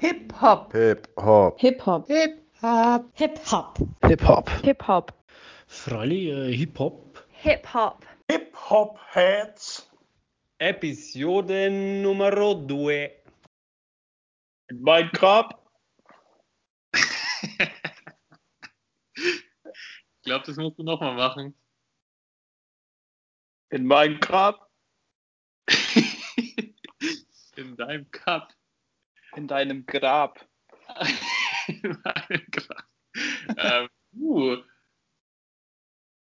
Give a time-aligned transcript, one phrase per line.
[0.00, 0.72] Hip-Hop.
[0.72, 1.60] Hip-Hop.
[1.60, 2.08] Hip-Hop.
[2.08, 3.10] Hip-Hop.
[3.14, 3.78] Hip-Hop.
[4.06, 4.50] Hip-Hop.
[4.64, 5.12] Hip-Hop.
[5.66, 7.26] Freilich äh, Hip-Hop.
[7.42, 8.06] Hip-Hop.
[8.30, 9.90] Hip-Hop-Heads.
[10.58, 13.12] Episode numero 2.
[14.72, 15.50] Minecraft.
[20.22, 21.54] Ich glaube, das musst du nochmal machen.
[23.68, 24.60] In Minecraft.
[27.56, 28.54] In deinem Cup.
[29.36, 30.46] In deinem Grab.
[31.68, 32.84] In meinem Grab.
[33.56, 34.56] ähm, uh.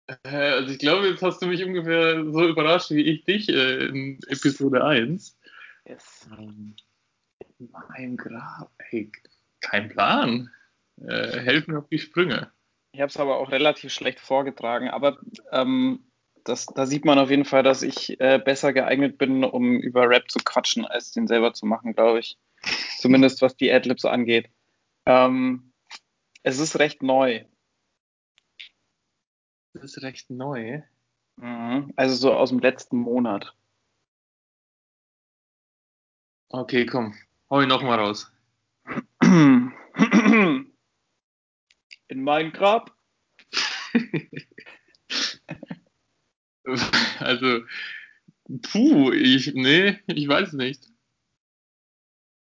[0.06, 3.86] Äh, Also ich glaube, jetzt hast du mich ungefähr so überrascht wie ich dich äh,
[3.86, 5.38] in Episode 1.
[5.86, 6.28] Yes.
[6.38, 6.76] Ähm,
[7.58, 8.70] in meinem Grab.
[8.90, 9.10] Ey,
[9.60, 10.50] kein Plan.
[11.00, 12.50] Äh, helf mir auf die Sprünge.
[12.92, 15.18] Ich habe es aber auch relativ schlecht vorgetragen, aber
[15.50, 16.04] ähm,
[16.44, 20.08] das, da sieht man auf jeden Fall, dass ich äh, besser geeignet bin, um über
[20.08, 22.38] Rap zu quatschen, als den selber zu machen, glaube ich.
[22.98, 24.50] Zumindest was die Adlibs angeht.
[25.06, 25.72] Ähm,
[26.42, 27.44] es ist recht neu.
[29.74, 30.82] Das ist recht neu.
[31.36, 31.92] Mhm.
[31.96, 33.54] Also so aus dem letzten Monat.
[36.48, 37.14] Okay, komm.
[37.50, 38.30] Hau ihn nochmal raus.
[39.20, 40.72] In
[42.08, 42.86] Minecraft.
[47.18, 47.60] Also,
[48.62, 50.90] puh, ich, nee, ich weiß nicht.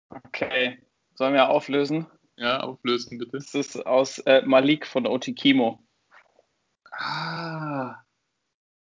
[0.10, 0.80] Okay.
[1.16, 2.08] Sollen wir auflösen?
[2.38, 3.32] Ja, auflösen bitte.
[3.34, 5.84] Das ist aus äh, Malik von Otikimo.
[6.92, 7.96] Ah,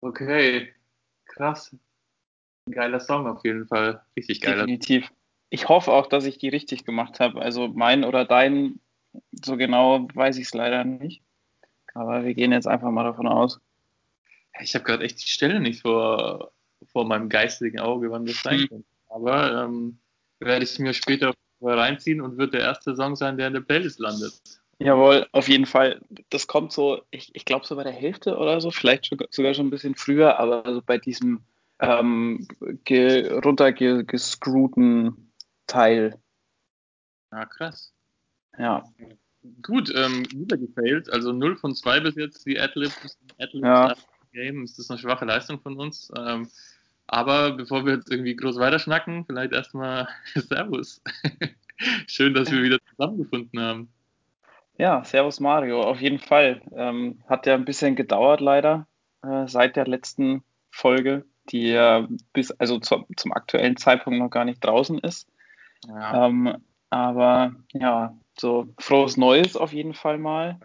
[0.01, 0.75] okay.
[1.27, 1.75] Krass.
[2.67, 4.05] Ein geiler Song auf jeden Fall.
[4.17, 4.59] Richtig geiler.
[4.59, 5.11] Definitiv.
[5.51, 7.41] Ich hoffe auch, dass ich die richtig gemacht habe.
[7.41, 8.81] Also mein oder dein,
[9.45, 11.23] so genau weiß ich es leider nicht.
[11.95, 13.61] Aber wir gehen jetzt einfach mal davon aus.
[14.61, 16.53] Ich habe gerade echt die Stelle nicht vor,
[16.93, 18.69] vor meinem geistigen Auge, wann das sein Hm.
[18.69, 18.89] könnte.
[19.09, 19.99] Aber ähm,
[20.41, 23.99] werde ich mir später reinziehen und wird der erste Song sein, der in der Playlist
[23.99, 24.33] landet.
[24.79, 26.01] Jawohl, auf jeden Fall.
[26.29, 29.67] Das kommt so, ich, ich glaube so bei der Hälfte oder so, vielleicht sogar- schon
[29.67, 31.41] ein bisschen früher, aber so bei diesem
[31.81, 32.47] ähm,
[32.85, 35.33] ge, runtergescrewten
[35.67, 36.19] Teil.
[37.33, 37.93] Ja, krass.
[38.59, 38.85] Ja,
[39.63, 41.13] Gut, ähm, wieder gefailt.
[41.13, 43.17] Also 0 von 2 bis jetzt die Adlibs.
[43.39, 43.95] Adlibs Ja.
[44.33, 46.11] Game ist das eine schwache Leistung von uns.
[46.17, 46.49] Ähm,
[47.07, 51.03] aber bevor wir jetzt irgendwie groß weiterschnacken, vielleicht erstmal Servus.
[52.07, 53.89] Schön, dass wir wieder zusammengefunden haben.
[54.79, 56.63] ja, Servus Mario, auf jeden Fall.
[56.73, 58.87] Ähm, hat ja ein bisschen gedauert leider
[59.23, 64.45] äh, seit der letzten Folge, die ja bis, also zum, zum aktuellen Zeitpunkt noch gar
[64.45, 65.29] nicht draußen ist.
[65.87, 66.57] Ja, Ähm,
[66.91, 70.59] aber ja, so frohes Neues auf jeden Fall mal.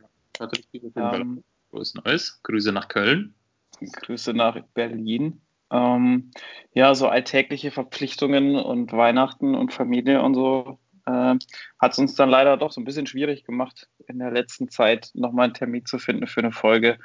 [0.95, 2.41] Ähm, Frohes Neues.
[2.43, 3.33] Grüße nach Köln.
[3.79, 5.41] Grüße nach Berlin.
[5.71, 6.31] Ähm,
[6.73, 11.35] ja, so alltägliche Verpflichtungen und Weihnachten und Familie und so äh,
[11.79, 15.11] hat es uns dann leider doch so ein bisschen schwierig gemacht, in der letzten Zeit
[15.13, 16.97] nochmal einen Termin zu finden für eine Folge.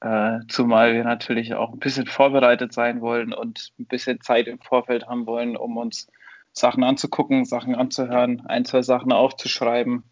[0.00, 4.58] Äh, zumal wir natürlich auch ein bisschen vorbereitet sein wollen und ein bisschen Zeit im
[4.60, 6.08] Vorfeld haben wollen, um uns
[6.52, 10.04] Sachen anzugucken, Sachen anzuhören, ein, zwei Sachen aufzuschreiben.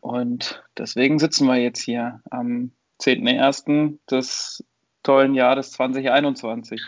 [0.00, 3.98] Und deswegen sitzen wir jetzt hier am 10.01.
[4.10, 4.64] des
[5.02, 6.82] tollen Jahres 2021.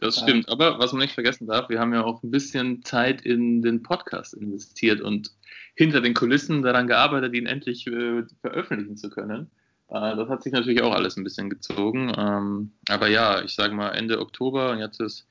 [0.00, 0.48] Das stimmt.
[0.48, 3.82] Aber was man nicht vergessen darf, wir haben ja auch ein bisschen Zeit in den
[3.82, 5.30] Podcast investiert und
[5.74, 9.50] hinter den Kulissen daran gearbeitet, ihn endlich äh, veröffentlichen zu können.
[9.88, 12.12] Äh, das hat sich natürlich auch alles ein bisschen gezogen.
[12.16, 15.26] Ähm, aber ja, ich sage mal Ende Oktober und jetzt ist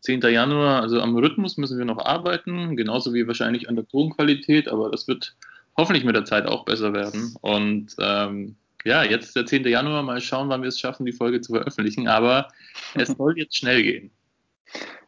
[0.00, 0.20] 10.
[0.20, 0.82] Januar.
[0.82, 5.08] Also am Rhythmus müssen wir noch arbeiten, genauso wie wahrscheinlich an der Tonqualität, aber das
[5.08, 5.34] wird
[5.76, 7.34] hoffentlich mit der Zeit auch besser werden.
[7.40, 9.64] Und ähm, ja, jetzt der 10.
[9.64, 12.06] Januar, mal schauen, wann wir es schaffen, die Folge zu veröffentlichen.
[12.06, 12.48] Aber
[12.94, 14.12] es soll jetzt schnell gehen.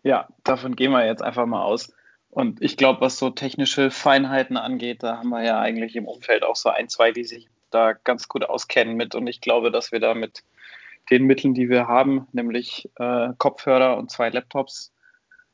[0.03, 1.93] Ja, davon gehen wir jetzt einfach mal aus.
[2.29, 6.43] Und ich glaube, was so technische Feinheiten angeht, da haben wir ja eigentlich im Umfeld
[6.43, 9.15] auch so ein, zwei, die sich da ganz gut auskennen mit.
[9.15, 10.43] Und ich glaube, dass wir da mit
[11.11, 14.93] den Mitteln, die wir haben, nämlich äh, Kopfhörer und zwei Laptops,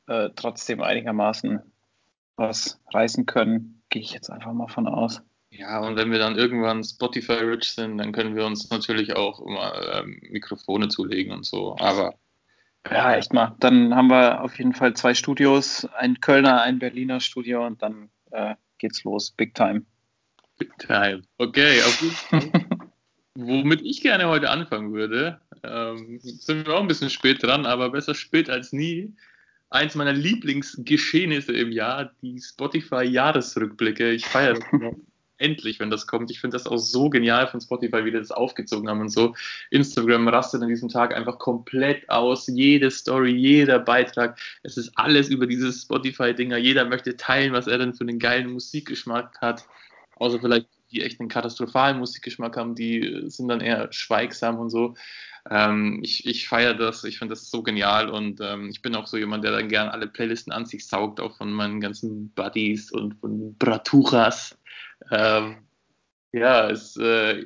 [0.07, 1.61] äh, trotzdem einigermaßen
[2.37, 3.83] was reißen können.
[3.89, 5.21] Gehe ich jetzt einfach mal von aus.
[5.57, 10.01] Ja, und wenn wir dann irgendwann Spotify-rich sind, dann können wir uns natürlich auch mal
[10.03, 11.77] ähm, Mikrofone zulegen und so.
[11.79, 12.15] Aber
[12.89, 13.55] Ja, echt mal.
[13.59, 18.09] Dann haben wir auf jeden Fall zwei Studios, ein Kölner, ein Berliner Studio und dann
[18.31, 19.31] äh, geht's los.
[19.31, 19.83] Big time.
[20.57, 21.21] Big time.
[21.37, 21.79] Okay.
[23.35, 27.91] Womit ich gerne heute anfangen würde, ähm, sind wir auch ein bisschen spät dran, aber
[27.91, 29.13] besser spät als nie.
[29.69, 34.11] Eins meiner Lieblingsgeschehnisse im Jahr, die Spotify-Jahresrückblicke.
[34.11, 34.91] Ich feiere das immer.
[35.37, 36.31] endlich, wenn das kommt.
[36.31, 39.35] Ich finde das auch so genial von Spotify, wie die das aufgezogen haben und so.
[39.71, 42.47] Instagram rastet an diesem Tag einfach komplett aus.
[42.47, 44.39] Jede Story, jeder Beitrag.
[44.63, 46.57] Es ist alles über dieses Spotify-Dinger.
[46.57, 49.65] Jeder möchte teilen, was er denn für einen geilen Musikgeschmack hat.
[50.17, 54.95] Außer vielleicht die echt einen katastrophalen Musikgeschmack haben, die sind dann eher schweigsam und so.
[55.49, 59.05] Ähm, ich ich feiere das, ich finde das so genial und ähm, ich bin auch
[59.05, 62.91] so jemand, der dann gern alle Playlisten an sich saugt, auch von meinen ganzen Buddies
[62.91, 64.57] und von Braturas.
[65.11, 65.57] Ähm,
[66.31, 67.45] ja, es, äh,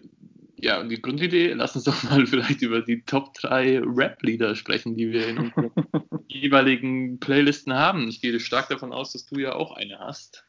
[0.62, 4.96] ja, und die Grundidee, lass uns doch mal vielleicht über die Top 3 Rap-Lieder sprechen,
[4.96, 5.72] die wir in unseren
[6.28, 8.08] jeweiligen Playlisten haben.
[8.08, 10.46] Ich gehe stark davon aus, dass du ja auch eine hast.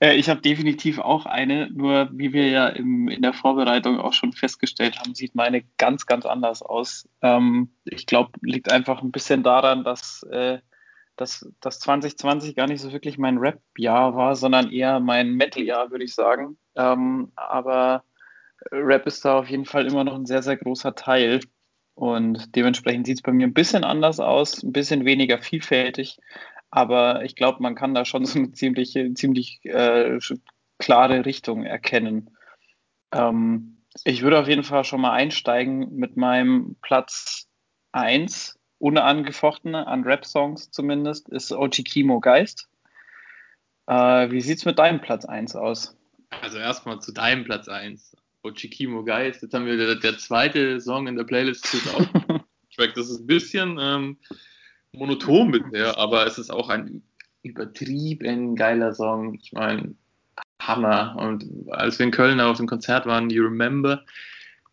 [0.00, 4.12] Äh, ich habe definitiv auch eine, nur wie wir ja im, in der Vorbereitung auch
[4.12, 7.08] schon festgestellt haben, sieht meine ganz, ganz anders aus.
[7.22, 10.58] Ähm, ich glaube, liegt einfach ein bisschen daran, dass, äh,
[11.20, 16.04] dass, dass 2020 gar nicht so wirklich mein Rap-Jahr war, sondern eher mein Metal-Jahr, würde
[16.04, 16.58] ich sagen.
[16.76, 18.04] Ähm, aber
[18.70, 21.40] Rap ist da auf jeden Fall immer noch ein sehr, sehr großer Teil.
[21.94, 26.18] Und dementsprechend sieht es bei mir ein bisschen anders aus, ein bisschen weniger vielfältig.
[26.70, 30.18] Aber ich glaube, man kann da schon so eine ziemlich, ziemlich äh,
[30.78, 32.30] klare Richtung erkennen.
[33.12, 37.48] Ähm, ich würde auf jeden Fall schon mal einsteigen mit meinem Platz
[37.92, 42.68] 1, unangefochten an Rap-Songs zumindest, ist Ochikimo Geist.
[43.86, 45.96] Äh, wie sieht es mit deinem Platz 1 aus?
[46.42, 48.16] Also erstmal zu deinem Platz 1.
[48.42, 49.42] Ochikimo Geist.
[49.42, 51.64] Jetzt haben wir der, der zweite Song in der Playlist.
[52.76, 54.16] das ist ein bisschen ähm,
[54.92, 57.02] monoton bisher, aber es ist auch ein
[57.42, 59.34] übertrieben geiler Song.
[59.34, 59.94] Ich meine,
[60.60, 61.16] Hammer.
[61.18, 64.04] Und als wir in Köln auf dem Konzert waren, You Remember,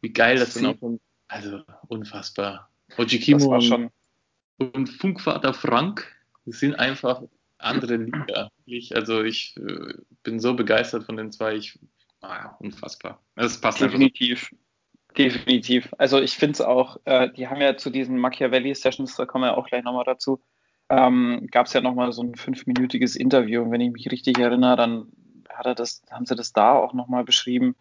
[0.01, 2.69] wie geil das dann auch Also unfassbar.
[2.97, 3.91] Ojikimo und,
[4.57, 6.07] und Funkvater Frank
[6.45, 7.21] sind einfach
[7.57, 8.51] andere Lieder.
[8.65, 9.93] Ich, also ich äh,
[10.23, 11.55] bin so begeistert von den zwei.
[11.55, 11.79] Ich,
[12.21, 13.21] ah, unfassbar.
[13.35, 14.51] Das passt Definitiv.
[14.51, 14.67] Einfach.
[15.17, 15.89] Definitiv.
[15.97, 19.57] Also ich finde es auch, äh, die haben ja zu diesen Machiavelli-Sessions, da kommen wir
[19.57, 20.39] auch gleich nochmal dazu,
[20.89, 23.63] ähm, gab es ja nochmal so ein fünfminütiges Interview.
[23.63, 25.07] Und wenn ich mich richtig erinnere, dann
[25.49, 27.75] hat er das, haben sie das da auch nochmal beschrieben,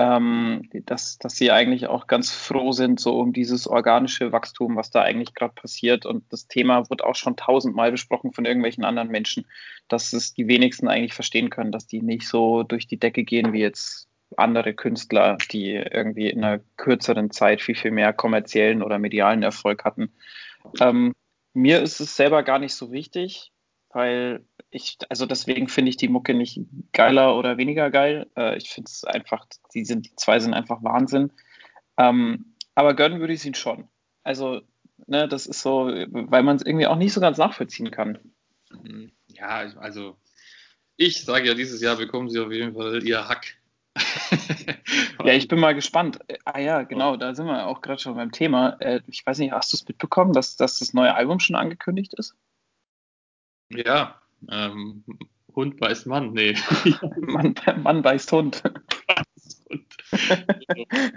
[0.00, 4.90] ähm, dass, dass sie eigentlich auch ganz froh sind, so um dieses organische Wachstum, was
[4.90, 6.06] da eigentlich gerade passiert.
[6.06, 9.46] Und das Thema wird auch schon tausendmal besprochen von irgendwelchen anderen Menschen,
[9.88, 13.52] dass es die wenigsten eigentlich verstehen können, dass die nicht so durch die Decke gehen
[13.52, 14.08] wie jetzt
[14.38, 19.84] andere Künstler, die irgendwie in einer kürzeren Zeit viel, viel mehr kommerziellen oder medialen Erfolg
[19.84, 20.14] hatten.
[20.80, 21.14] Ähm,
[21.52, 23.52] mir ist es selber gar nicht so wichtig,
[23.90, 26.60] weil ich, also deswegen finde ich die Mucke nicht
[26.92, 28.28] geiler oder weniger geil.
[28.36, 31.32] Äh, ich finde es einfach, die sind, die zwei sind einfach Wahnsinn.
[31.96, 33.88] Ähm, aber gönnen würde ich es ihnen schon.
[34.22, 34.62] Also,
[35.06, 38.18] ne, das ist so, weil man es irgendwie auch nicht so ganz nachvollziehen kann.
[38.70, 39.10] Mhm.
[39.28, 40.16] Ja, also
[40.96, 43.56] ich sage ja, dieses Jahr bekommen sie auf jeden Fall ihr Hack.
[45.24, 46.20] ja, ich bin mal gespannt.
[46.44, 48.76] Ah ja, genau, da sind wir auch gerade schon beim Thema.
[48.80, 52.14] Äh, ich weiß nicht, hast du es mitbekommen, dass, dass das neue Album schon angekündigt
[52.14, 52.36] ist?
[53.70, 55.04] Ja, ähm,
[55.54, 56.54] Hund beißt Mann, nee.
[57.20, 58.62] Mann, Mann beißt Hund.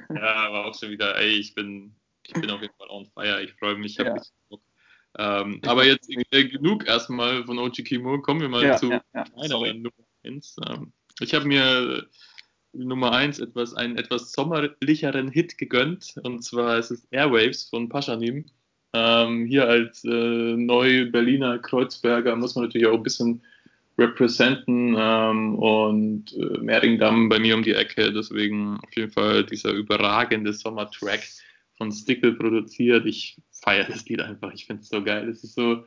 [0.10, 3.42] ja, aber auch schon wieder, ey, ich bin, ich bin auf jeden Fall on fire,
[3.42, 4.58] ich freue mich, ich habe ja.
[5.16, 9.02] Ähm, aber jetzt äh, genug erstmal von Ochi Kimo, kommen wir mal ja, zu ja,
[9.14, 9.26] ja.
[9.36, 9.92] meiner Nummer
[10.24, 10.56] 1.
[10.68, 12.08] Ähm, ich habe mir
[12.74, 16.16] Nummer 1 etwas, einen etwas sommerlicheren Hit gegönnt.
[16.24, 18.46] Und zwar ist es Airwaves von Paschanim.
[18.94, 23.44] Ähm, hier als äh, Neu-Berliner Kreuzberger muss man natürlich auch ein bisschen
[23.98, 28.12] representen ähm, und äh, Mehringdamm bei mir um die Ecke.
[28.12, 31.22] Deswegen auf jeden Fall dieser überragende Sommertrack
[31.78, 33.06] von Stickle produziert.
[33.06, 34.54] Ich feiere das Lied einfach.
[34.54, 35.28] Ich finde es so geil.
[35.30, 35.84] Es ist so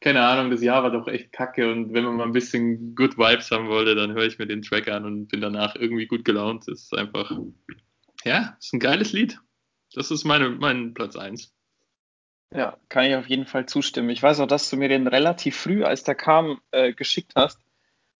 [0.00, 3.16] keine Ahnung, das Jahr war doch echt kacke und wenn man mal ein bisschen Good
[3.16, 6.24] Vibes haben wollte, dann höre ich mir den Track an und bin danach irgendwie gut
[6.24, 6.68] gelaunt.
[6.68, 7.30] Das ist einfach,
[8.24, 9.40] ja, ist ein geiles Lied.
[9.94, 11.55] Das ist meine, mein Platz 1.
[12.52, 14.10] Ja, kann ich auf jeden Fall zustimmen.
[14.10, 17.60] Ich weiß auch, dass du mir den relativ früh, als der kam, äh, geschickt hast.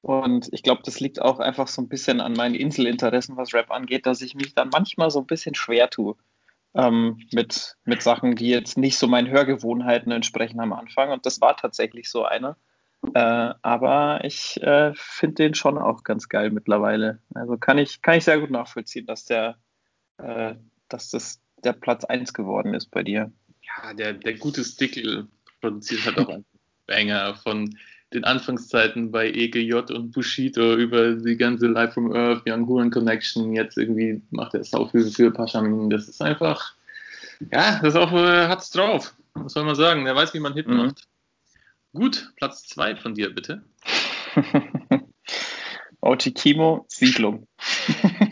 [0.03, 3.71] Und ich glaube, das liegt auch einfach so ein bisschen an meinen Inselinteressen, was Rap
[3.71, 6.17] angeht, dass ich mich dann manchmal so ein bisschen schwer tue
[6.75, 11.11] ähm, mit, mit Sachen, die jetzt nicht so meinen Hörgewohnheiten entsprechen am Anfang.
[11.11, 12.57] Und das war tatsächlich so eine.
[13.15, 17.21] Äh, aber ich äh, finde den schon auch ganz geil mittlerweile.
[17.35, 19.57] Also kann ich, kann ich sehr gut nachvollziehen, dass der,
[20.19, 20.55] äh,
[20.89, 23.33] dass das der Platz 1 geworden ist bei dir.
[23.83, 25.27] Ja, der, der gute Stickel
[25.61, 26.45] produziert hat auch einen
[26.87, 27.77] Banger von
[28.13, 33.53] den Anfangszeiten bei EGJ und Bushido über die ganze Life from Earth, Young Huren Connection,
[33.53, 35.91] jetzt irgendwie macht er sau viel für Paschamin.
[35.91, 36.75] Das ist einfach,
[37.53, 39.15] ja, das auch äh, hat's drauf.
[39.35, 40.05] Was soll man sagen?
[40.05, 40.77] Der weiß, wie man Hit mhm.
[40.77, 41.09] macht.
[41.93, 43.65] Gut, Platz 2 von dir, bitte.
[46.01, 47.49] Ochikimo, Siedlung.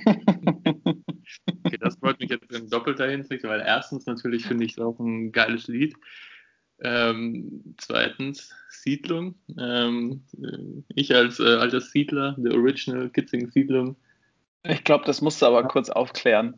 [2.15, 5.69] freut mich jetzt in doppelter Hinsicht, weil erstens natürlich finde ich es auch ein geiles
[5.69, 5.95] Lied.
[6.81, 9.37] Ähm, zweitens Siedlung.
[9.59, 10.25] Ähm,
[10.95, 13.97] ich als äh, alter Siedler, der Original Kitzing Siedlung.
[14.65, 16.55] Ich glaube, das musst du aber kurz aufklären.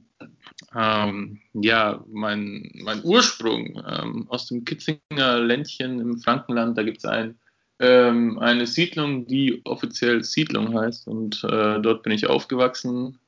[0.74, 7.04] Ähm, ja, mein, mein Ursprung ähm, aus dem Kitzinger Ländchen im Frankenland, da gibt es
[7.04, 7.38] ein,
[7.78, 11.08] ähm, eine Siedlung, die offiziell Siedlung heißt.
[11.08, 13.18] Und äh, dort bin ich aufgewachsen,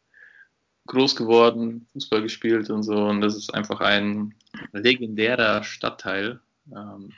[0.88, 2.96] groß geworden, Fußball gespielt und so.
[2.96, 4.34] Und das ist einfach ein
[4.72, 6.40] legendärer Stadtteil.
[6.74, 7.12] Ähm,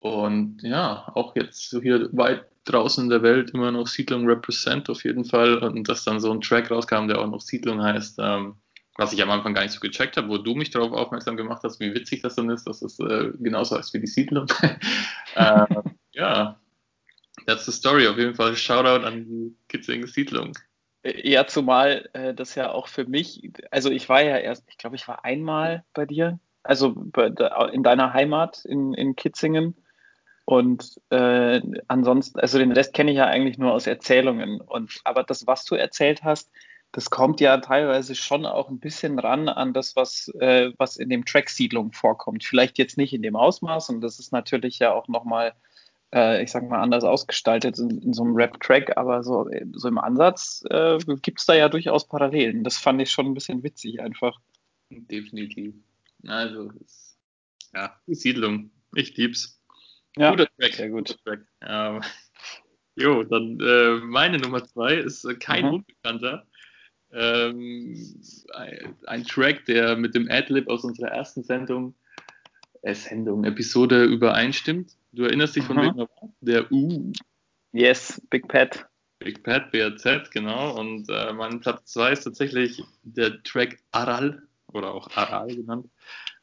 [0.00, 5.02] und ja, auch jetzt hier weit draußen in der Welt immer noch Siedlung Represent auf
[5.04, 5.58] jeden Fall.
[5.58, 8.56] Und dass dann so ein Track rauskam, der auch noch Siedlung heißt, ähm,
[8.96, 11.62] was ich am Anfang gar nicht so gecheckt habe, wo du mich darauf aufmerksam gemacht
[11.64, 14.46] hast, wie witzig das dann ist, dass es äh, genauso heißt wie die Siedlung.
[15.34, 15.66] äh,
[16.12, 16.60] ja,
[17.46, 18.06] that's the story.
[18.06, 20.52] Auf jeden Fall Shoutout an die Kitzing Siedlung.
[21.04, 24.96] Ja, zumal äh, das ja auch für mich, also ich war ja erst, ich glaube,
[24.96, 26.94] ich war einmal bei dir, also
[27.72, 29.76] in deiner Heimat in, in Kitzingen.
[30.44, 34.60] Und äh, ansonsten, also den Rest kenne ich ja eigentlich nur aus Erzählungen.
[34.60, 36.50] Und aber das, was du erzählt hast,
[36.92, 41.10] das kommt ja teilweise schon auch ein bisschen ran an das, was, äh, was in
[41.10, 42.44] dem Track Siedlung vorkommt.
[42.44, 45.52] Vielleicht jetzt nicht in dem Ausmaß und das ist natürlich ja auch nochmal,
[46.14, 49.98] äh, ich sag mal, anders ausgestaltet in, in so einem Rap-Track, aber so, so im
[49.98, 52.64] Ansatz äh, gibt es da ja durchaus Parallelen.
[52.64, 54.38] Das fand ich schon ein bisschen witzig einfach.
[54.90, 55.74] Definitiv.
[56.26, 56.70] Also,
[57.74, 58.70] ja, die Siedlung.
[58.94, 59.60] Ich lieb's.
[60.16, 60.74] Ja, Guter Track.
[60.74, 61.18] Sehr gut.
[61.24, 61.40] Track.
[61.62, 62.00] Ja.
[63.00, 65.72] Jo, dann äh, meine Nummer zwei ist äh, kein mhm.
[65.74, 66.48] Unbekannter.
[67.12, 67.94] Ähm,
[68.52, 71.94] ein, ein, Track, der mit dem Adlib aus unserer ersten Sendung,
[72.82, 74.96] äh, Sendung, Episode übereinstimmt.
[75.18, 75.96] Du erinnerst dich von mhm.
[75.96, 76.06] wem
[76.40, 77.12] Der U.
[77.72, 78.88] Yes, Big Pat.
[79.18, 80.78] Big Pat, BRZ, genau.
[80.78, 84.40] Und äh, mein Platz zwei ist tatsächlich der Track Aral
[84.72, 85.90] oder auch Aral genannt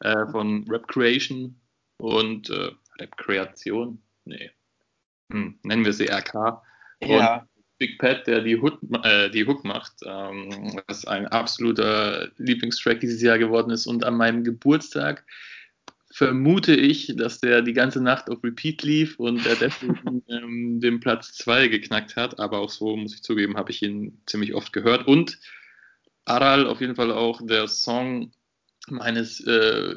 [0.02, 1.58] äh, von Rap Creation
[2.00, 4.02] und äh, Rap-Kreation?
[4.26, 4.52] Nee.
[5.32, 6.62] Hm, nennen wir sie RK.
[7.02, 7.38] Ja.
[7.38, 13.00] Und Big Pat, der die Hook, äh, die Hook macht, ähm, was ein absoluter Lieblingstrack
[13.00, 13.88] dieses Jahr geworden ist.
[13.88, 15.26] Und an meinem Geburtstag
[16.16, 21.02] vermute ich, dass der die ganze Nacht auf Repeat lief und er deswegen ähm, den
[21.02, 22.40] Platz 2 geknackt hat.
[22.40, 25.10] Aber auch so, muss ich zugeben, habe ich ihn ziemlich oft gehört.
[25.10, 25.38] Und
[26.24, 28.32] Aral auf jeden Fall auch der Song
[28.88, 29.96] meines äh,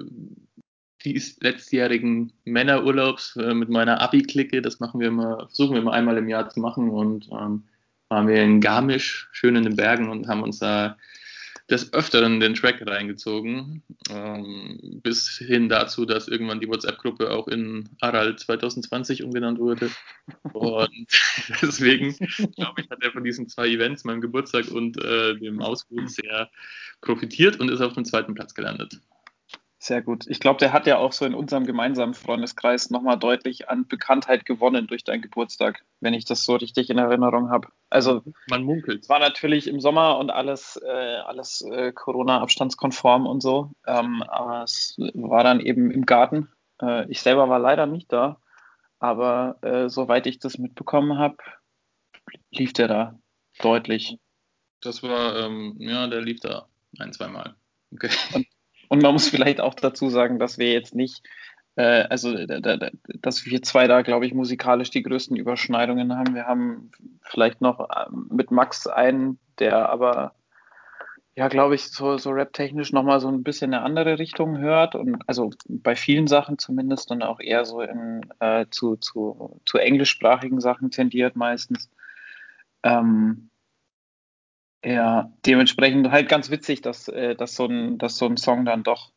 [1.05, 4.61] letztjährigen Männerurlaubs äh, mit meiner Abi-Clique.
[4.61, 7.69] Das machen wir immer, versuchen wir immer einmal im Jahr zu machen und ähm,
[8.09, 10.97] waren wir in Garmisch, schön in den Bergen und haben uns da
[11.71, 17.91] des Öfteren den Track reingezogen, ähm, bis hin dazu, dass irgendwann die WhatsApp-Gruppe auch in
[18.01, 19.91] Aral 2020 umgenannt wurde.
[20.55, 21.07] Und
[21.63, 22.15] deswegen,
[22.57, 26.51] glaube ich, hat er von diesen zwei Events, meinem Geburtstag und äh, dem Ausflug, sehr
[27.03, 28.99] profitiert und ist auf dem zweiten Platz gelandet.
[29.89, 30.27] Sehr gut.
[30.27, 34.45] Ich glaube, der hat ja auch so in unserem gemeinsamen Freundeskreis nochmal deutlich an Bekanntheit
[34.45, 37.69] gewonnen durch deinen Geburtstag, wenn ich das so richtig in Erinnerung habe.
[37.89, 39.05] Also man munkelt.
[39.05, 44.63] Es war natürlich im Sommer und alles, äh, alles äh, Corona-abstandskonform und so, ähm, aber
[44.63, 46.51] es war dann eben im Garten.
[46.83, 48.43] Äh, ich selber war leider nicht da,
[48.99, 51.39] aber äh, soweit ich das mitbekommen habe,
[52.51, 53.19] lief der da
[53.63, 54.19] deutlich.
[54.83, 56.69] Das war, ähm, ja, der lief da
[56.99, 57.55] ein, zweimal.
[57.91, 58.11] Okay.
[58.35, 58.47] Und
[58.89, 61.23] und man muss vielleicht auch dazu sagen, dass wir jetzt nicht,
[61.77, 62.35] äh, also
[63.21, 66.35] dass wir zwei da, glaube ich, musikalisch die größten Überschneidungen haben.
[66.35, 66.91] Wir haben
[67.23, 70.35] vielleicht noch ähm, mit Max einen, der aber
[71.39, 75.23] ja, glaube ich, so, so rap-technisch nochmal so ein bisschen eine andere Richtung hört und
[75.29, 80.61] also bei vielen Sachen zumindest und auch eher so in, äh, zu, zu, zu englischsprachigen
[80.61, 81.91] Sachen tendiert meistens.
[82.83, 83.51] Ähm,
[84.85, 88.83] ja, dementsprechend halt ganz witzig, dass, äh, dass, so ein, dass so ein Song dann
[88.83, 89.13] doch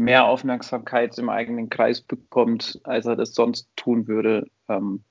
[0.00, 4.50] mehr Aufmerksamkeit im eigenen Kreis bekommt, als er das sonst tun würde.
[4.68, 5.04] Ähm,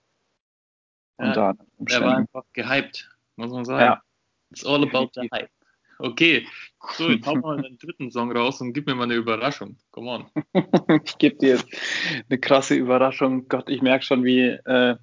[1.19, 1.53] ja,
[1.87, 3.81] er war einfach gehypt, muss man sagen.
[3.81, 4.01] Ja.
[4.49, 5.49] It's all about the hype.
[5.99, 6.47] Okay,
[6.93, 9.77] so, jetzt hau mal den dritten Song raus und gib mir mal eine Überraschung.
[9.91, 10.25] Come on.
[11.05, 11.59] ich gebe dir
[12.27, 13.47] eine krasse Überraschung.
[13.47, 14.95] Gott, ich merke schon, wie, äh,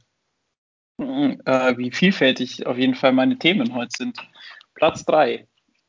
[0.98, 4.18] äh, wie vielfältig auf jeden Fall meine Themen heute sind.
[4.78, 5.46] Platz 3,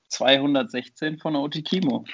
[0.08, 2.05] 216 von OG Kimo.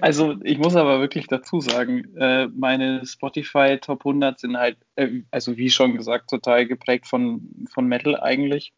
[0.00, 5.22] also ich muss aber wirklich dazu sagen, äh, meine Spotify Top 100 sind halt, äh,
[5.30, 8.72] also wie schon gesagt, total geprägt von, von Metal eigentlich.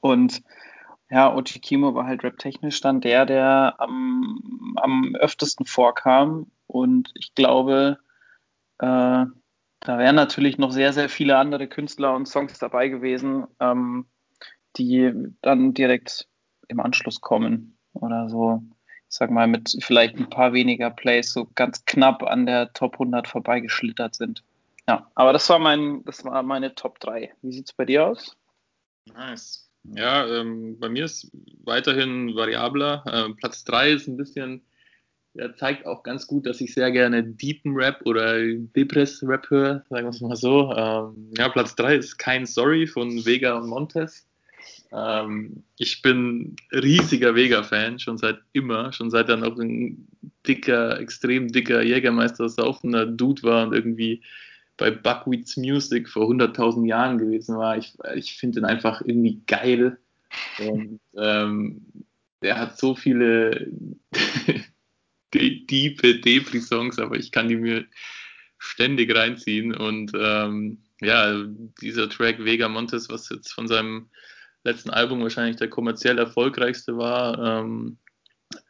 [0.00, 0.42] Und
[1.10, 6.50] ja, OG Kimo war halt rap-technisch dann der, der am, am öftesten vorkam.
[6.66, 7.98] Und ich glaube,
[8.78, 9.26] äh,
[9.84, 14.06] Da wären natürlich noch sehr, sehr viele andere Künstler und Songs dabei gewesen, ähm,
[14.76, 15.12] die
[15.42, 16.26] dann direkt
[16.68, 21.48] im Anschluss kommen oder so, ich sag mal, mit vielleicht ein paar weniger Plays so
[21.54, 24.42] ganz knapp an der Top 100 vorbeigeschlittert sind.
[24.88, 27.34] Ja, aber das war mein, das war meine Top 3.
[27.42, 28.36] Wie sieht es bei dir aus?
[29.04, 29.70] Nice.
[29.84, 31.30] Ja, ähm, bei mir ist
[31.62, 33.04] weiterhin variabler.
[33.06, 34.64] Ähm, Platz 3 ist ein bisschen,
[35.34, 39.84] der zeigt auch ganz gut, dass ich sehr gerne Deepen Rap oder Depress Rap höre,
[39.90, 40.72] sagen wir es mal so.
[40.72, 44.26] Ähm, ja, Platz 3 ist Kein Sorry von Vega und Montes.
[44.92, 50.06] Ähm, ich bin riesiger Vega-Fan, schon seit immer, schon seit er noch ein
[50.46, 54.22] dicker, extrem dicker Jägermeister saufender Dude war und irgendwie
[54.76, 57.76] bei Buckwheats Music vor 100.000 Jahren gewesen war.
[57.76, 59.98] Ich, ich finde ihn einfach irgendwie geil.
[60.58, 61.82] Und ähm,
[62.42, 63.68] der hat so viele
[65.38, 67.86] diepe Depri-Songs, aber ich kann die mir
[68.58, 69.74] ständig reinziehen.
[69.74, 71.44] Und ähm, ja,
[71.80, 74.08] dieser Track Vega Montes, was jetzt von seinem
[74.64, 77.98] letzten Album wahrscheinlich der kommerziell erfolgreichste war, ähm,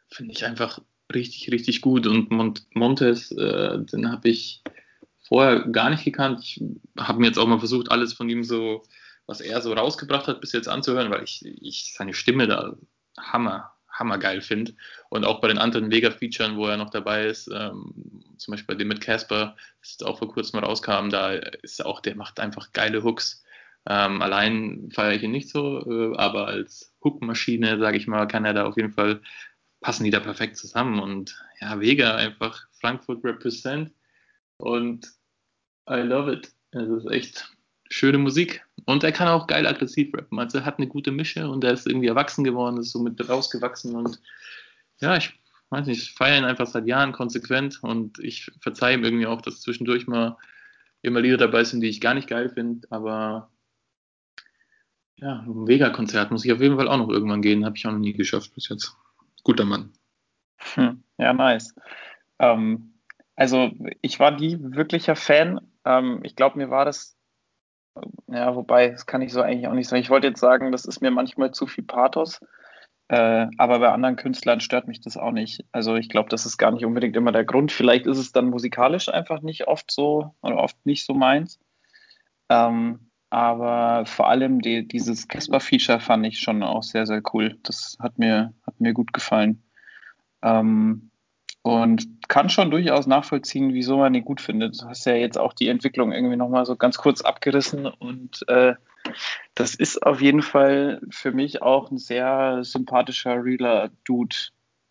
[0.09, 0.79] finde ich einfach
[1.13, 2.07] richtig, richtig gut.
[2.07, 4.63] Und Mont Montes, äh, den habe ich
[5.27, 6.41] vorher gar nicht gekannt.
[6.43, 6.61] Ich
[6.97, 8.83] habe mir jetzt auch mal versucht, alles von ihm so,
[9.25, 12.77] was er so rausgebracht hat, bis jetzt anzuhören, weil ich, ich seine Stimme da
[13.17, 14.73] hammer, hammergeil finde.
[15.09, 18.79] Und auch bei den anderen Vega-Featuren, wo er noch dabei ist, ähm, zum Beispiel bei
[18.79, 23.03] dem mit Casper, das auch vor kurzem rauskam, da ist auch, der macht einfach geile
[23.03, 23.43] Hooks.
[23.87, 28.45] Ähm, allein feiere ich ihn nicht so, äh, aber als Hookmaschine, sage ich mal, kann
[28.45, 29.21] er da auf jeden Fall,
[29.81, 30.99] passen die da perfekt zusammen.
[30.99, 33.91] Und ja, Vega einfach Frankfurt represent
[34.57, 35.07] und
[35.89, 36.51] I love it.
[36.71, 37.53] Es ist echt
[37.89, 38.65] schöne Musik.
[38.85, 40.39] Und er kann auch geil aggressiv rappen.
[40.39, 43.27] Also er hat eine gute Mische und er ist irgendwie erwachsen geworden, ist so mit
[43.27, 44.21] rausgewachsen und
[44.99, 45.33] ja, ich
[45.69, 49.41] weiß nicht, ich feiere ihn einfach seit Jahren konsequent und ich verzeihe ihm irgendwie auch,
[49.41, 50.37] dass zwischendurch mal
[51.01, 53.49] immer Lieder dabei sind, die ich gar nicht geil finde, aber
[55.17, 57.91] ja, ein Vega-Konzert muss ich auf jeden Fall auch noch irgendwann gehen, habe ich auch
[57.91, 58.95] noch nie geschafft bis jetzt.
[59.43, 59.93] Guter Mann.
[60.57, 61.75] Hm, ja, nice.
[62.39, 62.95] Ähm,
[63.35, 65.61] also ich war nie wirklicher Fan.
[65.85, 67.17] Ähm, ich glaube, mir war das,
[68.27, 70.01] ja, wobei, das kann ich so eigentlich auch nicht sagen.
[70.01, 72.39] Ich wollte jetzt sagen, das ist mir manchmal zu viel Pathos.
[73.07, 75.63] Äh, aber bei anderen Künstlern stört mich das auch nicht.
[75.71, 77.71] Also ich glaube, das ist gar nicht unbedingt immer der Grund.
[77.71, 81.59] Vielleicht ist es dann musikalisch einfach nicht oft so oder oft nicht so meins.
[82.49, 87.57] Ähm, aber vor allem die, dieses Casper-Feature fand ich schon auch sehr, sehr cool.
[87.63, 89.63] Das hat mir, hat mir gut gefallen.
[90.41, 91.11] Ähm,
[91.65, 94.79] und kann schon durchaus nachvollziehen, wieso man ihn gut findet.
[94.79, 98.75] Du hast ja jetzt auch die Entwicklung irgendwie nochmal so ganz kurz abgerissen und äh,
[99.55, 104.35] das ist auf jeden Fall für mich auch ein sehr sympathischer, realer Dude,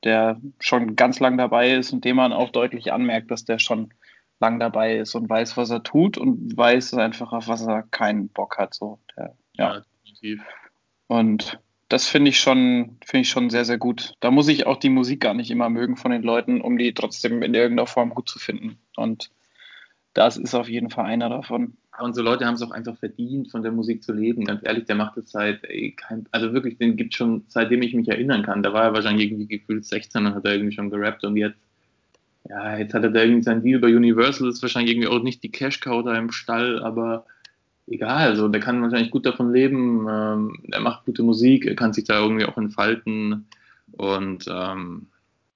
[0.03, 3.95] der schon ganz lang dabei ist und dem man auch deutlich anmerkt, dass der schon
[4.41, 8.31] lang dabei ist und weiß, was er tut und weiß einfach, auf was er keinen
[8.31, 8.75] Bock hat.
[8.75, 9.75] So, der, ja.
[9.75, 10.43] ja definitiv.
[11.07, 14.15] Und das finde ich schon, finde ich schon sehr, sehr gut.
[14.21, 16.95] Da muss ich auch die Musik gar nicht immer mögen von den Leuten, um die
[16.95, 18.79] trotzdem in irgendeiner Form gut zu finden.
[18.97, 19.31] Und
[20.15, 21.77] das ist auf jeden Fall einer davon.
[22.01, 24.45] Und so Leute haben es auch einfach verdient, von der Musik zu leben.
[24.45, 27.83] Ganz ehrlich, der macht das seit, ey, kein, also wirklich, den gibt es schon, seitdem
[27.83, 28.63] ich mich erinnern kann.
[28.63, 31.59] Da war er wahrscheinlich irgendwie gefühlt 16 und hat er irgendwie schon gerappt und jetzt,
[32.49, 35.43] ja, jetzt hat er da irgendwie sein Deal bei Universal, ist wahrscheinlich irgendwie auch nicht
[35.43, 37.27] die Cash-Cow da im Stall, aber
[37.87, 38.29] egal.
[38.29, 40.07] Also der kann wahrscheinlich gut davon leben.
[40.09, 43.47] Ähm, er macht gute Musik, er kann sich da irgendwie auch entfalten.
[43.93, 45.07] Und ähm,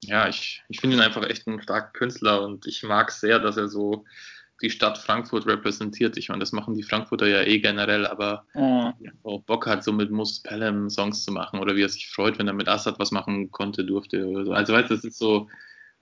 [0.05, 3.57] ja, ich, ich finde ihn einfach echt einen starken Künstler und ich mag sehr, dass
[3.57, 4.05] er so
[4.61, 6.17] die Stadt Frankfurt repräsentiert.
[6.17, 8.93] Ich meine, das machen die Frankfurter ja eh generell, aber mhm.
[9.23, 12.39] auch Bock hat, so mit Mus Pelham Songs zu machen oder wie er sich freut,
[12.39, 14.53] wenn er mit Assad was machen konnte, durfte oder so.
[14.53, 15.49] Also weißt du, das ist so,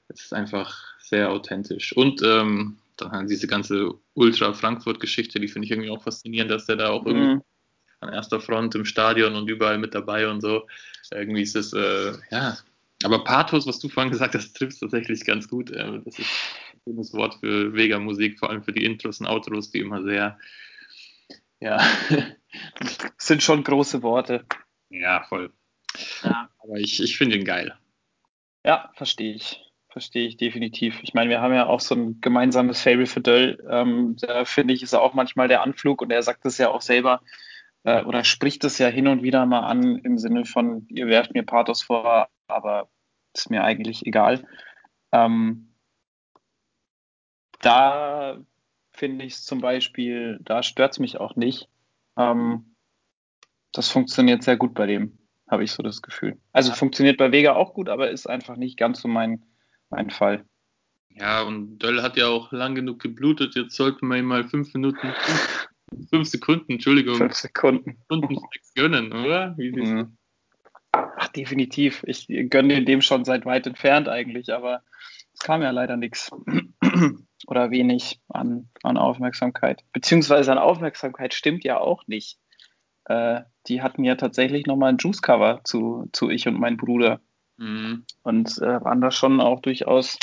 [0.09, 1.95] es ist einfach sehr authentisch.
[1.97, 6.91] Und ähm, dann diese ganze Ultra-Frankfurt-Geschichte, die finde ich irgendwie auch faszinierend, dass der da
[6.91, 7.43] auch irgendwie mhm.
[8.01, 10.67] an erster Front im Stadion und überall mit dabei und so.
[11.11, 12.59] Irgendwie ist das, äh, ja.
[13.05, 15.71] Aber Pathos, was du vorhin gesagt hast, trifft tatsächlich ganz gut.
[15.71, 16.31] Äh, das ist
[16.73, 20.39] ein schönes Wort für Vega-Musik, vor allem für die Intros und Outros, die immer sehr,
[21.61, 21.79] ja.
[23.19, 24.47] sind schon große Worte.
[24.89, 25.53] Ja, voll.
[26.23, 26.49] Ja.
[26.59, 27.77] Aber ich, ich finde ihn geil.
[28.65, 29.66] Ja, verstehe ich
[29.97, 31.03] verstehe ich definitiv.
[31.03, 33.57] Ich meine, wir haben ja auch so ein gemeinsames Fable für Döll.
[33.67, 36.83] Ähm, da finde ich, ist auch manchmal der Anflug und er sagt es ja auch
[36.83, 37.23] selber
[37.85, 41.33] äh, oder spricht es ja hin und wieder mal an im Sinne von, ihr werft
[41.33, 42.91] mir Pathos vor, aber
[43.35, 44.47] ist mir eigentlich egal.
[45.13, 45.73] Ähm,
[47.61, 48.37] da
[48.93, 51.71] finde ich es zum Beispiel, da stört es mich auch nicht.
[52.19, 52.77] Ähm,
[53.73, 55.17] das funktioniert sehr gut bei dem,
[55.49, 56.39] habe ich so das Gefühl.
[56.53, 59.43] Also funktioniert bei Vega auch gut, aber ist einfach nicht ganz so mein,
[59.91, 60.45] ein Fall.
[61.11, 63.55] Ja, und Döll hat ja auch lang genug geblutet.
[63.55, 65.13] Jetzt sollten wir ihm mal fünf Minuten,
[65.89, 67.99] fünf, fünf Sekunden, Entschuldigung, Fünf Sekunden.
[68.05, 68.37] Stunden
[68.75, 69.57] gönnen, oder?
[69.57, 69.93] Wie siehst?
[69.93, 70.17] Mhm.
[70.93, 72.05] Ach, definitiv.
[72.07, 74.83] Ich gönne dem schon seit weit entfernt eigentlich, aber
[75.33, 76.31] es kam ja leider nichts.
[77.47, 79.85] Oder wenig an, an Aufmerksamkeit.
[79.93, 82.39] Beziehungsweise an Aufmerksamkeit stimmt ja auch nicht.
[83.05, 87.21] Äh, die hatten ja tatsächlich nochmal ein Juice-Cover zu, zu Ich und mein Bruder.
[87.59, 88.05] Mhm.
[88.23, 90.19] und äh, waren da schon auch durchaus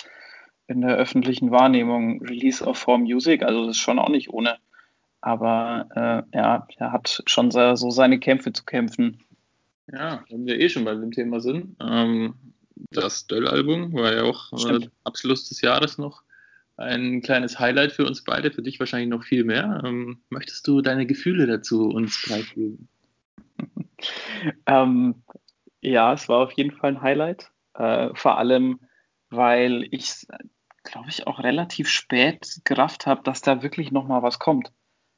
[0.67, 4.58] in der öffentlichen Wahrnehmung Release of 4 Music, also das ist schon auch nicht ohne.
[5.22, 9.19] Aber äh, ja, er hat schon so, seine Kämpfe zu kämpfen.
[9.91, 11.76] Ja, wenn wir eh schon bei dem Thema sind.
[11.82, 12.36] Ähm,
[12.91, 14.88] das Döll-Album war ja auch äh.
[15.04, 16.24] Abschluss des Jahres noch
[16.78, 19.82] ein kleines Highlight für uns beide, für dich wahrscheinlich noch viel mehr.
[19.86, 22.88] Ähm, möchtest du deine Gefühle dazu uns preisgeben?
[24.65, 25.24] Ähm,
[25.84, 27.52] ja, es war auf jeden Fall ein Highlight.
[27.76, 28.80] Äh, vor allem,
[29.30, 30.28] weil ich,
[30.84, 34.72] glaube ich, auch relativ spät gerafft habe, dass da wirklich nochmal was kommt.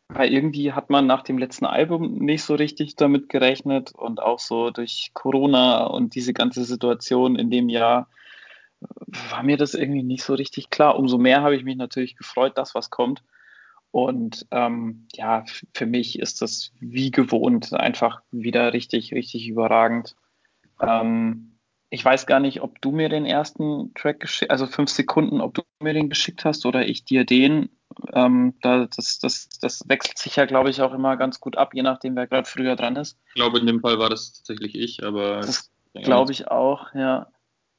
[0.10, 4.39] Weil irgendwie hat man nach dem letzten Album nicht so richtig damit gerechnet und auch
[4.39, 8.08] so durch Corona und diese ganze Situation in dem Jahr
[9.32, 10.97] war mir das irgendwie nicht so richtig klar.
[10.97, 13.23] Umso mehr habe ich mich natürlich gefreut, dass was kommt.
[13.91, 20.15] Und ähm, ja, für mich ist das wie gewohnt einfach wieder richtig, richtig überragend.
[20.82, 21.58] Ähm,
[21.90, 25.54] ich weiß gar nicht, ob du mir den ersten Track geschickt, also fünf Sekunden, ob
[25.54, 27.70] du mir den geschickt hast oder ich dir den.
[28.12, 31.74] Ähm, da, das, das, das wechselt sich ja, glaube ich, auch immer ganz gut ab,
[31.74, 33.18] je nachdem, wer gerade früher dran ist.
[33.30, 37.32] Ich glaube, in dem Fall war das tatsächlich ich, aber Das glaube ich auch, ja.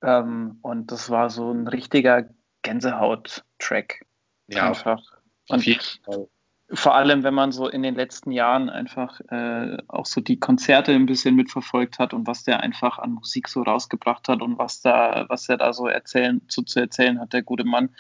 [0.03, 2.29] Ähm, und das war so ein richtiger
[2.63, 4.07] Gänsehaut-Track.
[4.49, 5.03] Ja, einfach.
[5.49, 6.29] auf Und jeden Fall.
[6.73, 10.93] Vor allem, wenn man so in den letzten Jahren einfach äh, auch so die Konzerte
[10.93, 14.81] ein bisschen mitverfolgt hat und was der einfach an Musik so rausgebracht hat und was
[14.81, 17.95] da, was er da so erzählen, zu, zu erzählen hat, der gute Mann,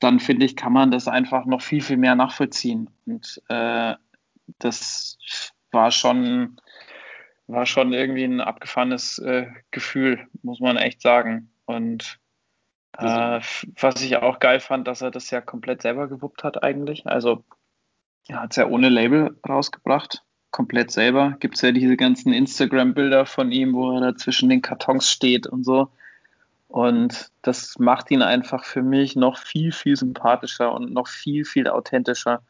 [0.00, 2.90] dann finde ich, kann man das einfach noch viel, viel mehr nachvollziehen.
[3.06, 3.94] Und äh,
[4.58, 5.18] das
[5.70, 6.60] war schon,
[7.46, 11.50] war schon irgendwie ein abgefahrenes äh, Gefühl, muss man echt sagen.
[11.66, 12.18] Und
[12.98, 16.62] äh, f- was ich auch geil fand, dass er das ja komplett selber gewuppt hat
[16.62, 17.06] eigentlich.
[17.06, 17.44] Also
[18.28, 21.36] er hat es ja ohne Label rausgebracht, komplett selber.
[21.40, 25.46] Gibt es ja diese ganzen Instagram-Bilder von ihm, wo er da zwischen den Kartons steht
[25.46, 25.88] und so.
[26.68, 31.66] Und das macht ihn einfach für mich noch viel, viel sympathischer und noch viel, viel
[31.68, 32.42] authentischer,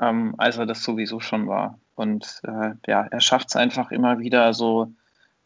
[0.00, 1.78] ähm, als er das sowieso schon war.
[1.96, 4.92] Und äh, ja, er schafft es einfach immer wieder so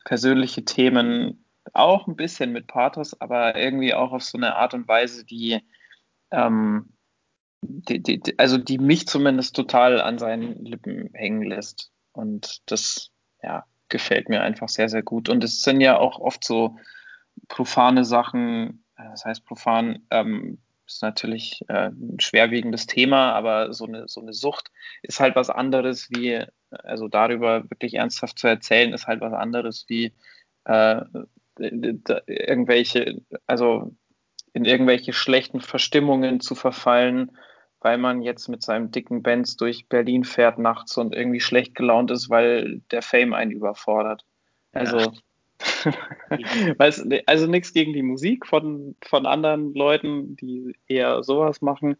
[0.05, 4.87] persönliche Themen, auch ein bisschen mit Pathos, aber irgendwie auch auf so eine Art und
[4.89, 5.61] Weise, die,
[6.31, 6.91] ähm,
[7.63, 11.91] die, die, also die mich zumindest total an seinen Lippen hängen lässt.
[12.13, 13.11] Und das,
[13.43, 15.29] ja, gefällt mir einfach sehr, sehr gut.
[15.29, 16.77] Und es sind ja auch oft so
[17.49, 23.87] profane Sachen, äh, das heißt profan, ähm, ist natürlich äh, ein schwerwiegendes Thema, aber so
[23.87, 24.71] eine, so eine Sucht
[25.03, 29.87] ist halt was anderes wie, also darüber wirklich ernsthaft zu erzählen, ist halt was anderes
[29.89, 30.13] wie
[30.65, 31.03] äh,
[31.59, 33.95] irgendwelche, also
[34.53, 37.31] in irgendwelche schlechten Verstimmungen zu verfallen,
[37.83, 42.11] weil man jetzt mit seinem dicken Benz durch Berlin fährt nachts und irgendwie schlecht gelaunt
[42.11, 44.25] ist, weil der Fame einen überfordert.
[44.73, 44.99] Also,
[45.85, 46.79] ja.
[46.79, 51.97] Weiß, also nichts gegen die Musik von, von anderen Leuten, die eher sowas machen.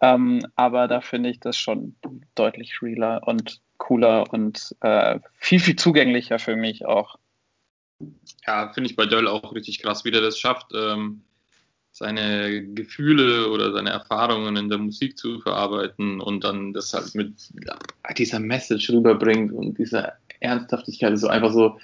[0.00, 1.94] Ähm, aber da finde ich das schon
[2.34, 7.16] deutlich realer und cooler und äh, viel, viel zugänglicher für mich auch.
[8.46, 11.22] Ja, finde ich bei Döll auch richtig krass, wie der das schafft, ähm,
[11.94, 17.34] seine Gefühle oder seine Erfahrungen in der Musik zu verarbeiten und dann das halt mit
[18.18, 21.78] dieser Message rüberbringt und dieser Ernsthaftigkeit, so einfach so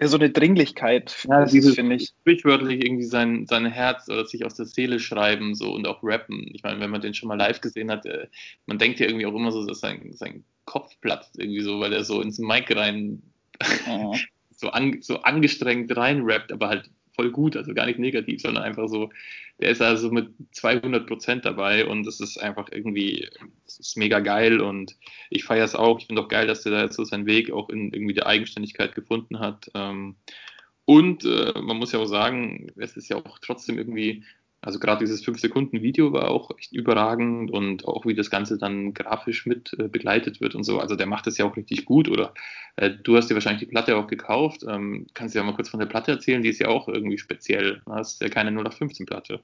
[0.00, 2.08] ja, so eine Dringlichkeit, ja, dieses, finde ich.
[2.20, 6.48] Sprichwörtlich irgendwie sein, sein Herz oder sich aus der Seele schreiben so und auch rappen.
[6.52, 8.26] Ich meine, wenn man den schon mal live gesehen hat, äh,
[8.66, 11.92] man denkt ja irgendwie auch immer so, dass sein, sein Kopf platzt irgendwie so, weil
[11.92, 13.22] er so ins Mic rein
[13.88, 14.16] oh.
[14.50, 18.86] so, an, so angestrengt reinrappt, aber halt voll gut, also gar nicht negativ, sondern einfach
[18.88, 19.10] so,
[19.60, 23.28] der ist also mit 200 Prozent dabei und es ist einfach irgendwie,
[23.66, 24.96] es ist mega geil und
[25.28, 25.98] ich feiere es auch.
[25.98, 28.28] Ich finde auch geil, dass der da jetzt so seinen Weg auch in irgendwie der
[28.28, 29.68] Eigenständigkeit gefunden hat.
[30.84, 34.22] Und äh, man muss ja auch sagen, es ist ja auch trotzdem irgendwie,
[34.60, 39.46] also gerade dieses 5-Sekunden-Video war auch echt überragend und auch wie das Ganze dann grafisch
[39.46, 40.80] mit äh, begleitet wird und so.
[40.80, 42.08] Also der macht das ja auch richtig gut.
[42.08, 42.34] Oder
[42.76, 44.64] äh, du hast dir wahrscheinlich die Platte auch gekauft.
[44.68, 46.42] Ähm, kannst du ja mal kurz von der Platte erzählen?
[46.42, 47.82] Die ist ja auch irgendwie speziell.
[47.84, 49.40] Du hast ja keine 0815-Platte.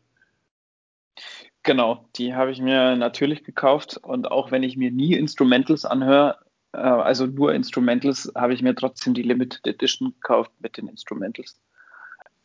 [1.62, 6.38] Genau, die habe ich mir natürlich gekauft und auch wenn ich mir nie Instrumentals anhöre,
[6.72, 11.59] äh, also nur Instrumentals, habe ich mir trotzdem die Limited Edition gekauft mit den Instrumentals.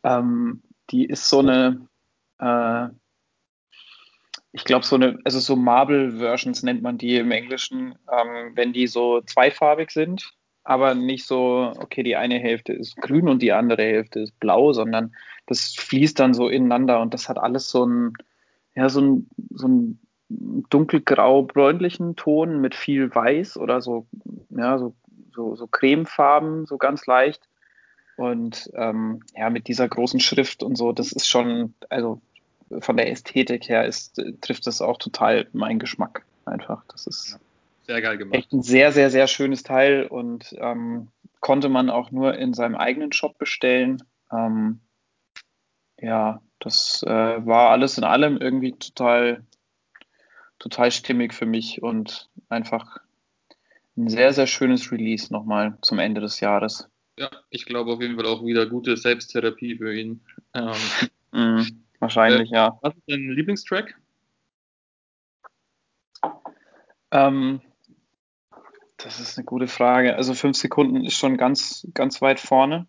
[0.04, 1.86] Ähm, die ist so eine,
[2.40, 2.90] äh,
[4.52, 8.88] ich glaube, so eine, also so Marble-Versions nennt man die im Englischen, ähm, wenn die
[8.88, 13.84] so zweifarbig sind, aber nicht so, okay, die eine Hälfte ist grün und die andere
[13.84, 15.14] Hälfte ist blau, sondern
[15.46, 18.14] das fließt dann so ineinander und das hat alles so ein,
[18.76, 20.00] ja, so ein, so ein
[20.30, 24.08] dunkelgrau-bräunlichen Ton mit viel Weiß oder so,
[24.50, 24.96] ja, so,
[25.34, 27.48] so, so cremefarben, so ganz leicht.
[28.16, 32.22] Und ähm, ja, mit dieser großen Schrift und so, das ist schon, also
[32.80, 36.84] von der Ästhetik her ist, trifft das auch total meinen Geschmack einfach.
[36.90, 37.40] Das ist
[37.88, 38.36] sehr geil gemacht.
[38.36, 42.76] echt ein sehr, sehr, sehr schönes Teil und ähm, konnte man auch nur in seinem
[42.76, 44.04] eigenen Shop bestellen.
[44.32, 44.82] Ähm,
[46.00, 47.10] ja, das äh,
[47.46, 49.44] war alles in allem irgendwie total,
[50.60, 53.00] total stimmig für mich und einfach
[53.98, 56.90] ein sehr, sehr schönes Release nochmal zum Ende des Jahres.
[57.18, 60.22] Ja, ich glaube auf jeden Fall auch wieder gute Selbsttherapie für ihn.
[60.54, 60.74] Ähm,
[61.32, 61.68] mm,
[62.10, 62.80] wahrscheinlich, äh, ja.
[62.82, 63.96] Was ist dein Lieblingstrack?
[67.12, 67.62] Ähm,
[68.98, 70.16] das ist eine gute Frage.
[70.16, 72.88] Also fünf Sekunden ist schon ganz, ganz weit vorne.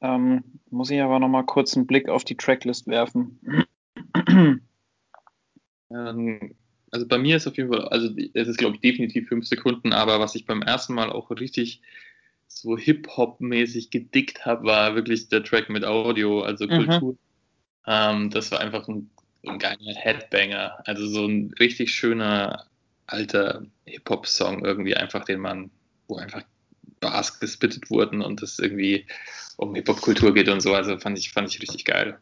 [0.00, 3.40] Ähm, muss ich aber noch mal kurz einen Blick auf die Tracklist werfen.
[5.90, 6.56] Ähm,
[6.90, 9.92] also bei mir ist auf jeden Fall, also es ist glaube ich definitiv fünf Sekunden,
[9.92, 11.82] aber was ich beim ersten Mal auch richtig
[12.48, 16.86] so Hip-Hop-mäßig gedickt habe, war wirklich der Track mit Audio, also mhm.
[16.86, 17.16] Kultur.
[17.86, 19.10] Ähm, das war einfach ein,
[19.46, 22.66] ein geiler Headbanger, also so ein richtig schöner
[23.06, 25.70] alter Hip-Hop-Song irgendwie einfach, den man,
[26.08, 26.42] wo einfach
[27.00, 29.06] Bars gespittet wurden und es irgendwie
[29.56, 32.18] um Hip-Hop-Kultur geht und so, also fand ich, fand ich richtig geil.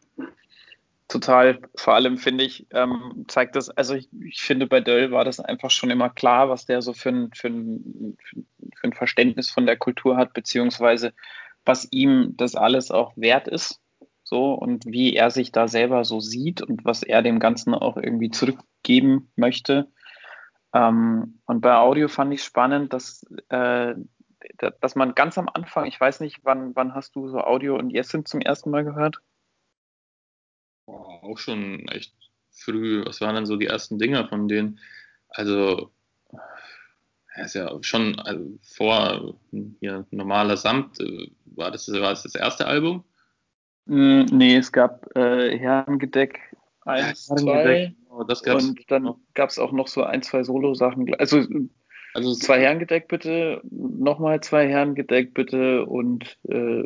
[1.07, 1.59] Total.
[1.75, 5.39] Vor allem finde ich, ähm, zeigt das, also ich, ich, finde bei Döll war das
[5.39, 8.17] einfach schon immer klar, was der so für ein, für, ein,
[8.75, 11.13] für ein Verständnis von der Kultur hat, beziehungsweise
[11.65, 13.79] was ihm das alles auch wert ist.
[14.33, 17.97] So und wie er sich da selber so sieht und was er dem Ganzen auch
[17.97, 19.91] irgendwie zurückgeben möchte.
[20.73, 23.93] Ähm, und bei Audio fand ich spannend, dass, äh,
[24.57, 27.91] dass man ganz am Anfang, ich weiß nicht, wann, wann hast du so Audio und
[27.91, 29.17] Jessin zum ersten Mal gehört?
[30.87, 32.15] Boah, auch schon echt
[32.49, 33.05] früh.
[33.05, 34.79] Was waren dann so die ersten Dinger von denen?
[35.29, 35.91] Also,
[37.35, 39.35] er ist ja schon also vor
[39.79, 43.03] hier normaler Samt, äh, war das, war das das erste Album?
[43.85, 46.39] Mm, nee, es gab äh, Herrengedeck
[46.85, 50.43] 1, ja, 2 genau, das gab's und dann gab es auch noch so ein, zwei
[50.43, 51.13] Solo-Sachen.
[51.15, 51.43] Also,
[52.13, 56.85] also zwei Herrengedeck bitte, nochmal zwei Herrengedeck bitte und äh,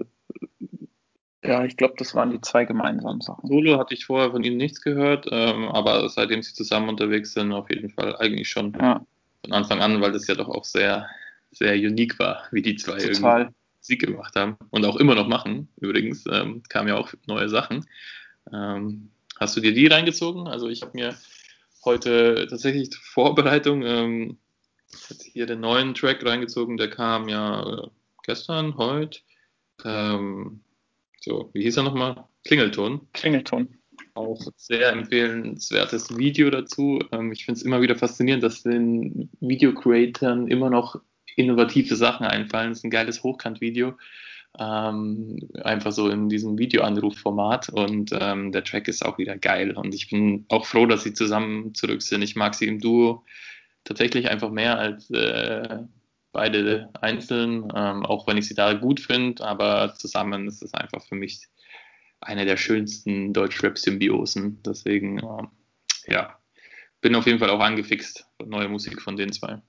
[1.44, 3.48] ja, ich glaube, das waren die zwei gemeinsamen Sachen.
[3.48, 7.54] Solo hatte ich vorher von ihnen nichts gehört, ähm, aber seitdem sie zusammen unterwegs sind,
[7.54, 9.06] auf jeden Fall eigentlich schon ja.
[9.42, 11.08] von Anfang an, weil das ja doch auch sehr,
[11.52, 13.50] sehr unique war, wie die zwei Total.
[13.88, 15.70] Musik gemacht haben und auch immer noch machen.
[15.80, 17.86] Übrigens ähm, kamen ja auch neue Sachen.
[18.52, 20.48] Ähm, hast du dir die reingezogen?
[20.48, 21.18] Also ich habe mir
[21.86, 24.38] heute tatsächlich zur Vorbereitung ähm,
[25.32, 27.88] hier den neuen Track reingezogen, der kam ja äh,
[28.24, 29.20] gestern, heute.
[29.86, 30.60] Ähm,
[31.22, 32.26] so, wie hieß er nochmal?
[32.44, 33.08] Klingelton.
[33.14, 33.70] Klingelton.
[34.16, 37.00] Auch sehr empfehlenswertes Video dazu.
[37.14, 41.00] Ähm, ich finde es immer wieder faszinierend, dass den Video-Creatern immer noch
[41.38, 42.70] innovative Sachen einfallen.
[42.70, 43.94] Das ist ein geiles Hochkant-Video.
[44.60, 49.94] Ähm, einfach so in diesem Videoanrufformat und ähm, der Track ist auch wieder geil und
[49.94, 52.24] ich bin auch froh, dass sie zusammen zurück sind.
[52.24, 53.24] Ich mag sie im Duo
[53.84, 55.84] tatsächlich einfach mehr als äh,
[56.32, 61.04] beide einzeln, ähm, auch wenn ich sie da gut finde, aber zusammen ist es einfach
[61.04, 61.48] für mich
[62.20, 64.64] eine der schönsten Deutschrap-Symbiosen.
[64.64, 65.50] Deswegen, ähm,
[66.08, 66.40] ja,
[67.02, 69.62] bin auf jeden Fall auch angefixt von neuer Musik von den zwei.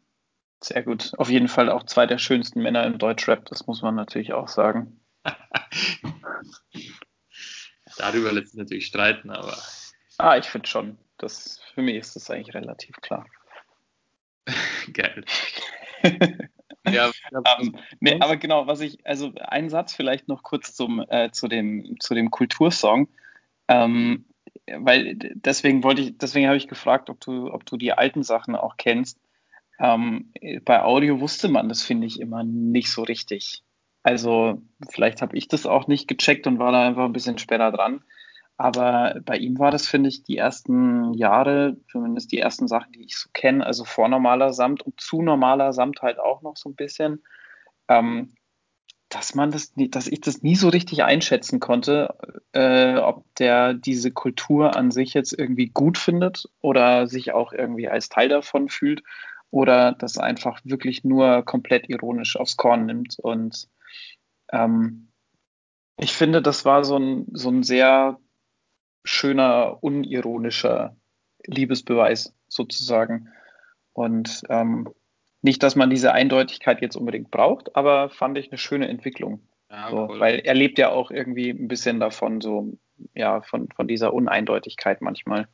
[0.63, 1.13] Sehr gut.
[1.19, 4.49] Auf jeden Fall auch zwei der schönsten Männer im Deutschrap, das muss man natürlich auch
[4.49, 5.01] sagen.
[7.97, 9.57] Darüber lässt sich natürlich streiten, aber.
[10.19, 10.99] Ah, ich finde schon.
[11.19, 13.27] Das, für mich ist das eigentlich relativ klar.
[14.93, 15.25] Geil.
[16.89, 17.11] ja,
[17.61, 21.49] um, nee, aber genau, was ich, also ein Satz vielleicht noch kurz zum, äh, zu,
[21.49, 23.09] dem, zu dem Kultursong.
[23.67, 24.27] Ähm,
[24.67, 28.55] weil deswegen wollte ich, deswegen habe ich gefragt, ob du, ob du die alten Sachen
[28.55, 29.19] auch kennst.
[29.79, 30.33] Ähm,
[30.65, 33.63] bei Audio wusste man das, finde ich, immer nicht so richtig.
[34.03, 37.71] Also vielleicht habe ich das auch nicht gecheckt und war da einfach ein bisschen später
[37.71, 38.03] dran.
[38.57, 43.05] Aber bei ihm war das, finde ich, die ersten Jahre, zumindest die ersten Sachen, die
[43.05, 46.69] ich so kenne, also vor normaler Samt und zu normaler Samt halt auch noch so
[46.69, 47.23] ein bisschen,
[47.87, 48.35] ähm,
[49.11, 52.15] dass man das, dass ich das nie so richtig einschätzen konnte,
[52.53, 57.89] äh, ob der diese Kultur an sich jetzt irgendwie gut findet oder sich auch irgendwie
[57.89, 59.03] als Teil davon fühlt
[59.51, 63.19] oder das einfach wirklich nur komplett ironisch aufs Korn nimmt.
[63.19, 63.69] Und
[64.53, 65.09] ähm,
[65.97, 68.19] ich finde, das war so ein, so ein sehr
[69.05, 70.97] schöner, unironischer
[71.47, 73.29] Liebesbeweis sozusagen.
[73.93, 74.89] Und ähm,
[75.41, 79.49] nicht, dass man diese Eindeutigkeit jetzt unbedingt braucht, aber fand ich eine schöne Entwicklung.
[79.71, 82.73] Ja, so, weil er lebt ja auch irgendwie ein bisschen davon, so,
[83.15, 85.49] ja, von, von dieser Uneindeutigkeit manchmal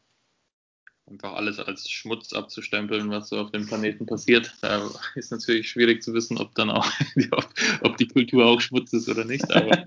[1.06, 4.54] einfach alles als Schmutz abzustempeln, was so auf dem Planeten passiert.
[4.62, 6.86] Da ist natürlich schwierig zu wissen, ob dann auch
[7.30, 7.48] ob,
[7.82, 9.52] ob die Kultur auch Schmutz ist oder nicht.
[9.54, 9.84] Aber,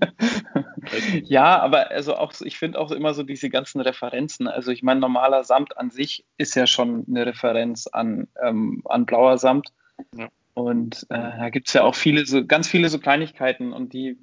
[1.24, 4.46] ja, aber also auch ich finde auch immer so diese ganzen Referenzen.
[4.46, 9.06] Also ich meine, normaler Samt an sich ist ja schon eine Referenz an, ähm, an
[9.06, 9.72] blauer Samt.
[10.16, 10.28] Ja.
[10.54, 14.18] Und äh, da gibt es ja auch viele, so ganz viele so Kleinigkeiten und die,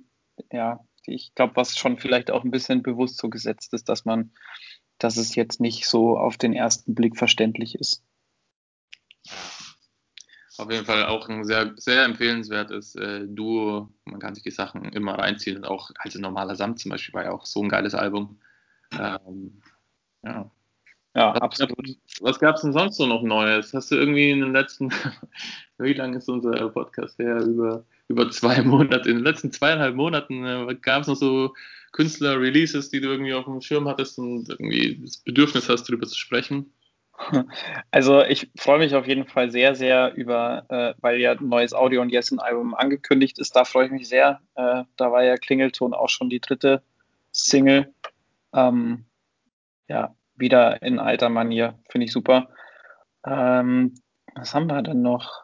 [0.52, 4.06] ja, die ich glaube, was schon vielleicht auch ein bisschen bewusst so gesetzt ist, dass
[4.06, 4.32] man
[4.98, 8.04] dass es jetzt nicht so auf den ersten Blick verständlich ist.
[10.58, 13.90] Auf jeden Fall auch ein sehr, sehr empfehlenswertes äh, Duo.
[14.06, 17.26] Man kann sich die Sachen immer reinziehen und auch als normaler Samt zum Beispiel war
[17.26, 18.40] ja auch so ein geiles Album.
[18.98, 19.62] Ähm,
[20.24, 20.50] ja.
[21.16, 21.98] Ja, absolut.
[22.20, 23.74] Was gab es denn sonst so noch Neues?
[23.74, 24.92] Hast du irgendwie in den letzten,
[25.78, 27.38] wie lange ist unser Podcast her?
[27.38, 31.54] Über, über zwei Monate, in den letzten zweieinhalb Monaten äh, gab es noch so
[31.94, 36.18] Künstler-Releases, die du irgendwie auf dem Schirm hattest und irgendwie das Bedürfnis hast, darüber zu
[36.18, 36.72] sprechen?
[37.92, 41.74] Also ich freue mich auf jeden Fall sehr, sehr über, äh, weil ja ein neues
[41.74, 43.56] Audio und Yes Album angekündigt ist.
[43.56, 44.42] Da freue ich mich sehr.
[44.56, 46.84] Äh, da war ja Klingelton auch schon die dritte
[47.32, 47.94] Single.
[48.54, 49.06] Ähm,
[49.88, 51.80] ja, wieder in alter Manier.
[51.90, 52.50] Finde ich super.
[53.26, 53.96] Ähm,
[54.36, 55.44] was haben wir denn noch?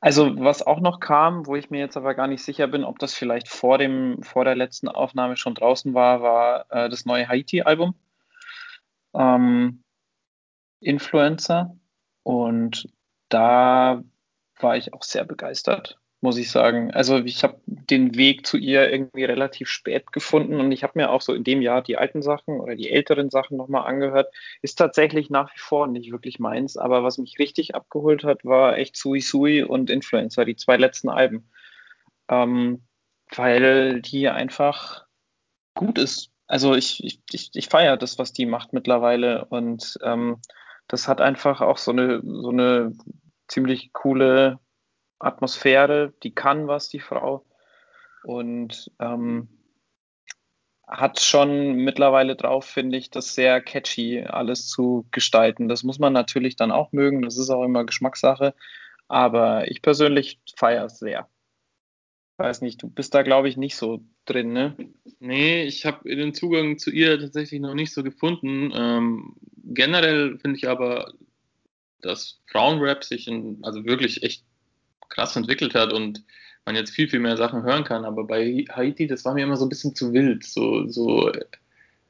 [0.00, 2.98] Also, was auch noch kam, wo ich mir jetzt aber gar nicht sicher bin, ob
[2.98, 7.28] das vielleicht vor, dem, vor der letzten Aufnahme schon draußen war, war äh, das neue
[7.28, 7.94] Haiti-Album.
[9.14, 9.82] Ähm,
[10.80, 11.76] Influencer.
[12.22, 12.88] Und
[13.28, 14.02] da
[14.60, 16.90] war ich auch sehr begeistert muss ich sagen.
[16.90, 21.10] Also ich habe den Weg zu ihr irgendwie relativ spät gefunden und ich habe mir
[21.10, 24.34] auch so in dem Jahr die alten Sachen oder die älteren Sachen nochmal angehört.
[24.62, 28.78] Ist tatsächlich nach wie vor nicht wirklich meins, aber was mich richtig abgeholt hat, war
[28.78, 31.50] echt Sui Sui und Influencer, die zwei letzten Alben.
[32.30, 32.80] Ähm,
[33.36, 35.04] weil die einfach
[35.74, 36.30] gut ist.
[36.46, 40.38] Also ich, ich, ich, ich feiere das, was die macht mittlerweile und ähm,
[40.88, 42.92] das hat einfach auch so eine, so eine
[43.46, 44.58] ziemlich coole
[45.18, 47.44] Atmosphäre, die kann was, die Frau.
[48.24, 49.48] Und ähm,
[50.86, 55.68] hat schon mittlerweile drauf, finde ich, das sehr catchy alles zu gestalten.
[55.68, 58.54] Das muss man natürlich dann auch mögen, das ist auch immer Geschmackssache.
[59.08, 61.28] Aber ich persönlich feiere es sehr.
[62.36, 64.76] Weiß nicht, du bist da, glaube ich, nicht so drin, ne?
[65.20, 68.72] Nee, ich habe den Zugang zu ihr tatsächlich noch nicht so gefunden.
[68.74, 71.14] Ähm, generell finde ich aber,
[72.00, 74.44] dass Frauenrap sich in, also wirklich echt
[75.14, 76.24] krass entwickelt hat und
[76.66, 78.04] man jetzt viel, viel mehr Sachen hören kann.
[78.04, 81.30] Aber bei Haiti, das war mir immer so ein bisschen zu wild, so, so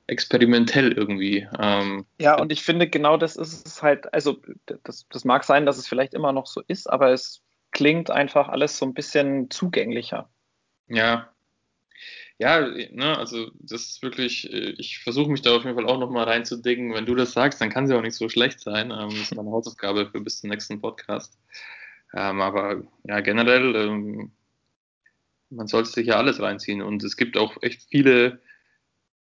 [0.06, 1.46] experimentell irgendwie.
[1.58, 4.40] Ähm, ja, und ich finde, genau das ist es halt, also
[4.84, 8.48] das, das mag sein, dass es vielleicht immer noch so ist, aber es klingt einfach
[8.48, 10.28] alles so ein bisschen zugänglicher.
[10.88, 11.30] Ja.
[12.38, 16.00] Ja, ne, also das ist wirklich, äh, ich versuche mich da auf jeden Fall auch
[16.00, 16.92] nochmal reinzudicken.
[16.92, 18.90] Wenn du das sagst, dann kann sie auch nicht so schlecht sein.
[18.90, 21.38] Ähm, das ist meine Hausaufgabe für bis zum nächsten Podcast.
[22.14, 24.30] Ähm, aber ja, generell, ähm,
[25.50, 26.80] man sollte sich ja alles reinziehen.
[26.80, 28.40] Und es gibt auch echt viele,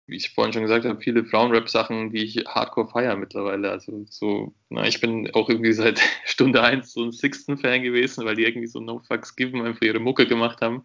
[0.06, 3.70] wie ich vorhin schon gesagt habe, viele Frauenrap-Sachen, die ich hardcore feiere mittlerweile.
[3.70, 8.36] Also so, na, ich bin auch irgendwie seit Stunde 1 so ein Sixten-Fan gewesen, weil
[8.36, 10.84] die irgendwie so No Fucks Given einfach ihre Mucke gemacht haben.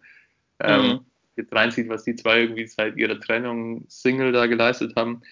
[0.58, 0.90] Ähm, mhm.
[0.90, 1.00] Ähm,
[1.36, 5.22] jetzt reinzieht, was die zwei irgendwie seit ihrer Trennung Single da geleistet haben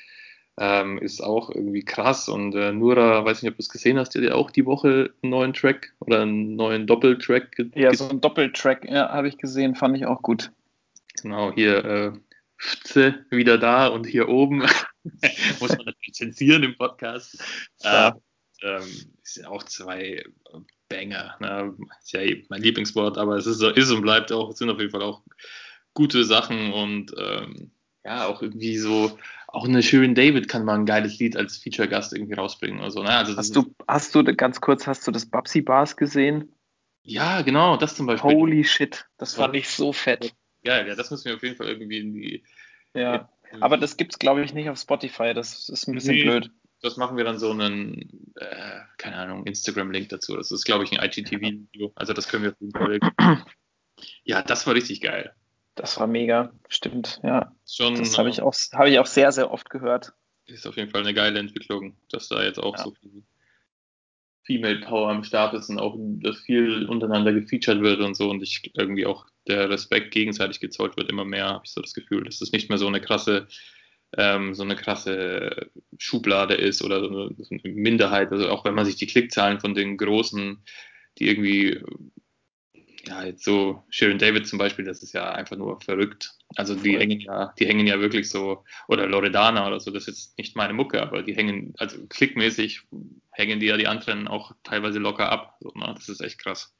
[0.60, 2.28] ähm, ist auch irgendwie krass.
[2.28, 5.30] Und äh, Nura, weiß nicht, ob du es gesehen hast, die auch die Woche einen
[5.30, 7.56] neuen Track oder einen neuen Doppeltrack.
[7.74, 10.52] Ja, so ein Doppeltrack, ja, habe ich gesehen, fand ich auch gut.
[11.22, 12.12] Genau, hier äh,
[13.30, 14.58] wieder da und hier oben
[15.60, 17.42] muss man natürlich zensieren im Podcast.
[17.82, 18.08] Ja.
[18.08, 18.12] Äh,
[18.62, 20.22] ähm, ist ja auch zwei
[20.90, 21.36] Banger.
[21.40, 21.74] Ne?
[22.02, 22.20] Ist ja
[22.50, 25.22] mein Lieblingswort, aber es ist, ist und bleibt auch, sind auf jeden Fall auch
[25.94, 27.70] gute Sachen und ähm,
[28.04, 29.18] ja, auch irgendwie so
[29.52, 33.02] auch eine Shirin David kann mal ein geiles Lied als Feature-Gast irgendwie rausbringen oder so.
[33.02, 33.10] Ne?
[33.10, 36.52] Also hast, du, hast du, ganz kurz, hast du das Babsi Bars gesehen?
[37.02, 38.30] Ja, genau, das zum Beispiel.
[38.30, 40.34] Holy shit, das fand ich so fett.
[40.62, 42.44] Ja, ja, das müssen wir auf jeden Fall irgendwie in die.
[42.94, 45.32] Ja, in, aber das gibt's, glaube ich, nicht auf Spotify.
[45.34, 46.50] Das ist ein bisschen nee, blöd.
[46.82, 50.36] Das machen wir dann so einen, äh, keine Ahnung, Instagram-Link dazu.
[50.36, 51.92] Das ist, glaube ich, ein IGTV-Video.
[51.94, 53.00] Also das können wir auf jeden Fall.
[54.24, 55.34] Ja, das war richtig geil.
[55.80, 57.54] Das war mega, stimmt, ja.
[57.66, 60.12] Schon, das habe ich, auch, hab ich auch sehr, sehr oft gehört.
[60.44, 62.84] Ist auf jeden Fall eine geile Entwicklung, dass da jetzt auch ja.
[62.84, 63.22] so viel
[64.42, 68.42] Female Power am Start ist und auch, dass viel untereinander gefeatured wird und so und
[68.42, 72.24] ich irgendwie auch der Respekt gegenseitig gezollt wird immer mehr, habe ich so das Gefühl.
[72.24, 73.46] Das ist nicht mehr so eine krasse
[74.16, 78.32] ähm, so eine krasse Schublade ist oder so eine, so eine Minderheit.
[78.32, 80.62] Also auch wenn man sich die Klickzahlen von den großen,
[81.18, 81.82] die irgendwie
[83.10, 86.32] ja, jetzt so Sharon David zum Beispiel, das ist ja einfach nur verrückt.
[86.54, 87.00] Also die Voll.
[87.00, 90.56] hängen ja, die hängen ja wirklich so, oder Loredana oder so, das ist jetzt nicht
[90.56, 92.82] meine Mucke, aber die hängen, also klickmäßig
[93.32, 95.56] hängen die ja die anderen auch teilweise locker ab.
[95.60, 95.92] So, ne?
[95.92, 96.72] Das ist echt krass.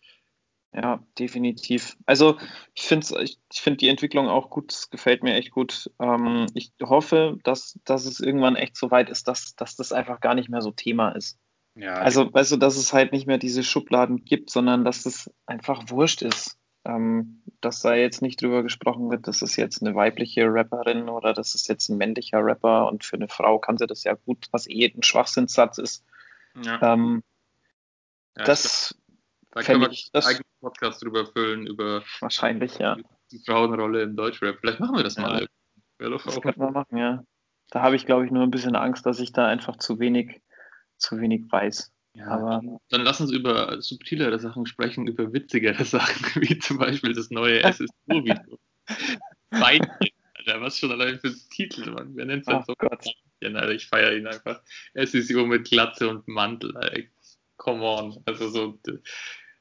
[0.72, 1.96] Ja, definitiv.
[2.06, 2.38] Also
[2.74, 5.90] ich finde ich, ich find die Entwicklung auch gut, es gefällt mir echt gut.
[6.00, 10.20] Ähm, ich hoffe, dass, dass es irgendwann echt so weit ist, dass, dass das einfach
[10.20, 11.40] gar nicht mehr so Thema ist.
[11.80, 15.30] Ja, also, weißt du, dass es halt nicht mehr diese Schubladen gibt, sondern dass es
[15.46, 16.58] einfach wurscht ist.
[16.84, 21.34] Ähm, dass da jetzt nicht drüber gesprochen wird, das ist jetzt eine weibliche Rapperin oder
[21.34, 24.46] das ist jetzt ein männlicher Rapper und für eine Frau kann sie das ja gut,
[24.50, 26.04] was eh ein Schwachsinnssatz ist.
[26.62, 26.94] Ja.
[26.94, 27.22] Ähm,
[28.36, 28.94] ja, das
[29.50, 32.96] da können wir einen eigenen Podcast drüber füllen, über wahrscheinlich, ja.
[33.30, 34.58] die Frauenrolle im Deutschrap.
[34.60, 35.46] Vielleicht machen wir das mal.
[36.00, 37.24] Ja, das könnten wir machen, ja.
[37.70, 40.40] Da habe ich, glaube ich, nur ein bisschen Angst, dass ich da einfach zu wenig
[41.00, 41.92] zu wenig weiß.
[42.14, 47.12] Ja, aber dann lass uns über subtilere Sachen sprechen, über witzigere Sachen, wie zum Beispiel
[47.12, 48.58] das neue SSO-Video.
[49.50, 49.90] Beinchen,
[50.34, 52.14] Alter, was schon allein für ein Titel, Mann.
[52.14, 52.74] Wer nennt das oh so?
[52.78, 53.04] Gott.
[53.42, 54.60] Alter, ich feiere ihn einfach.
[54.94, 57.08] SSO mit Glatze und Mantel, Alter.
[57.56, 58.22] Come on.
[58.24, 58.80] Also so,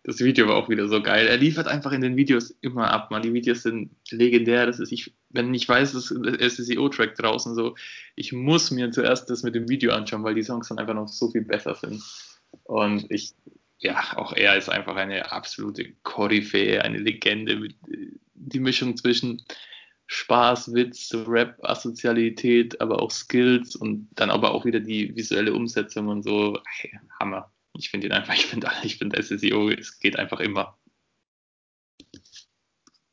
[0.03, 1.27] das Video war auch wieder so geil.
[1.27, 3.21] Er liefert einfach in den Videos immer ab, man.
[3.21, 4.65] Die Videos sind legendär.
[4.65, 7.75] Das ist, ich, wenn ich weiß, ist ein SEO-Track draußen, so,
[8.15, 11.09] ich muss mir zuerst das mit dem Video anschauen, weil die Songs dann einfach noch
[11.09, 12.01] so viel besser sind.
[12.63, 13.33] Und ich,
[13.77, 17.57] ja, auch er ist einfach eine absolute Koryphäe, eine Legende.
[17.57, 17.75] Mit,
[18.33, 19.43] die Mischung zwischen
[20.07, 26.07] Spaß, Witz, Rap, Asozialität, aber auch Skills und dann aber auch wieder die visuelle Umsetzung
[26.07, 26.57] und so.
[26.65, 27.51] Hey, Hammer.
[27.73, 30.77] Ich finde ihn einfach, ich finde ich finde SEO, es geht einfach immer.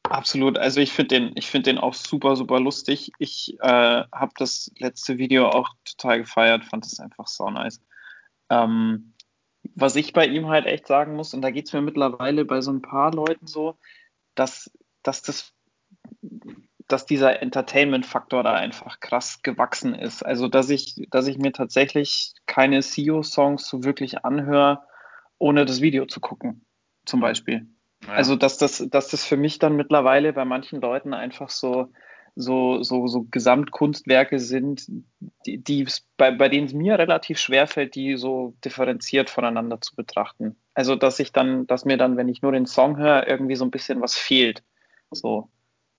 [0.05, 3.11] Absolut, also ich finde den, ich finde den auch super, super lustig.
[3.19, 7.81] Ich äh, habe das letzte Video auch total gefeiert, fand es einfach so nice.
[8.49, 9.15] Ähm,
[9.75, 12.61] was ich bei ihm halt echt sagen muss, und da geht es mir mittlerweile bei
[12.61, 13.79] so ein paar Leuten so,
[14.37, 14.71] dass,
[15.03, 15.53] dass das
[16.89, 20.25] dass dieser Entertainment-Faktor da einfach krass gewachsen ist.
[20.25, 24.83] Also, dass ich, dass ich mir tatsächlich keine CEO-Songs so wirklich anhöre,
[25.39, 26.65] ohne das Video zu gucken,
[27.05, 27.67] zum Beispiel.
[28.07, 28.13] Ja.
[28.13, 31.89] Also, dass das, dass das für mich dann mittlerweile bei manchen Leuten einfach so,
[32.37, 34.87] so, so, so Gesamtkunstwerke sind,
[35.45, 39.97] die, die bei, bei denen es mir relativ schwer fällt, die so differenziert voneinander zu
[39.97, 40.57] betrachten.
[40.75, 43.65] Also, dass ich dann, dass mir dann, wenn ich nur den Song höre, irgendwie so
[43.65, 44.63] ein bisschen was fehlt.
[45.11, 45.49] So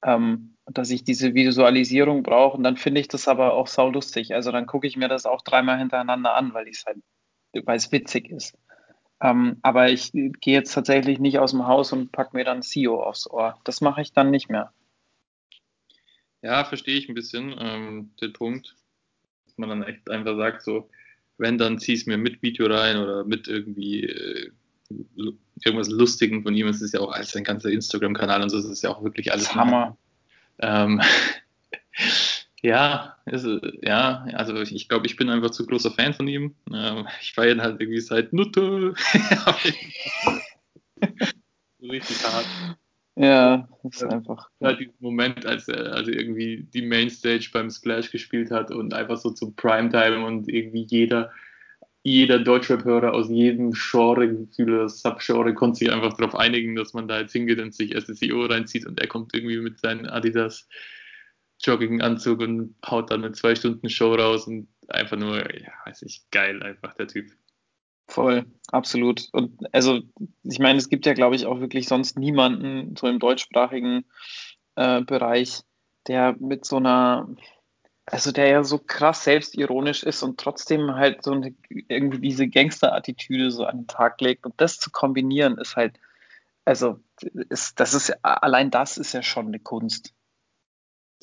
[0.03, 2.57] ähm, dass ich diese Visualisierung brauche.
[2.57, 4.33] Und dann finde ich das aber auch sau lustig.
[4.33, 6.97] Also dann gucke ich mir das auch dreimal hintereinander an, weil es halt,
[7.65, 8.57] weil es witzig ist.
[9.21, 13.01] Ähm, aber ich gehe jetzt tatsächlich nicht aus dem Haus und packe mir dann CEO
[13.01, 13.59] aufs Ohr.
[13.63, 14.71] Das mache ich dann nicht mehr.
[16.41, 18.75] Ja, verstehe ich ein bisschen ähm, den Punkt,
[19.45, 20.89] dass man dann echt einfach sagt, so,
[21.37, 24.51] wenn, dann zieh es mir mit Video rein oder mit irgendwie äh,
[25.63, 26.67] irgendwas Lustigen von ihm.
[26.67, 29.31] Es ist ja auch als sein ganzer Instagram-Kanal und so, es ist ja auch wirklich
[29.31, 29.53] alles.
[29.55, 29.97] Hammer.
[30.59, 31.01] Ähm,
[32.61, 33.47] ja, ist,
[33.81, 36.55] ja, also ich, ich glaube, ich bin einfach zu großer Fan von ihm.
[36.73, 38.93] Ähm, ich feiere ihn halt irgendwie seit Nutte.
[41.81, 42.45] Richtig hart.
[43.15, 44.49] Ja, das ist einfach.
[44.59, 49.17] Ja, diesen Moment, als er also irgendwie die Mainstage beim Splash gespielt hat und einfach
[49.17, 51.31] so zum Primetime und irgendwie jeder
[52.07, 57.19] jeder Deutschrap-Hörer aus jedem Genre, Gefühle, Subgenre, konnte sich einfach darauf einigen, dass man da
[57.19, 60.69] jetzt hingeht und sich SSEO reinzieht und er kommt irgendwie mit seinem Adidas
[61.59, 66.21] Jogginganzug und haut dann eine zwei Stunden Show raus und einfach nur, ja, weiß ich,
[66.31, 67.29] geil einfach der Typ.
[68.07, 69.27] Voll, absolut.
[69.33, 69.99] Und also,
[70.43, 74.05] ich meine, es gibt ja, glaube ich, auch wirklich sonst niemanden so im deutschsprachigen
[74.75, 75.63] äh, Bereich,
[76.07, 77.27] der mit so einer
[78.09, 83.51] also der ja so krass selbstironisch ist und trotzdem halt so eine, irgendwie diese Gangster-Attitüde
[83.51, 84.45] so an den Tag legt.
[84.45, 85.99] Und das zu kombinieren ist halt,
[86.63, 87.01] also
[87.49, 90.13] ist, das ist allein das ist ja schon eine Kunst.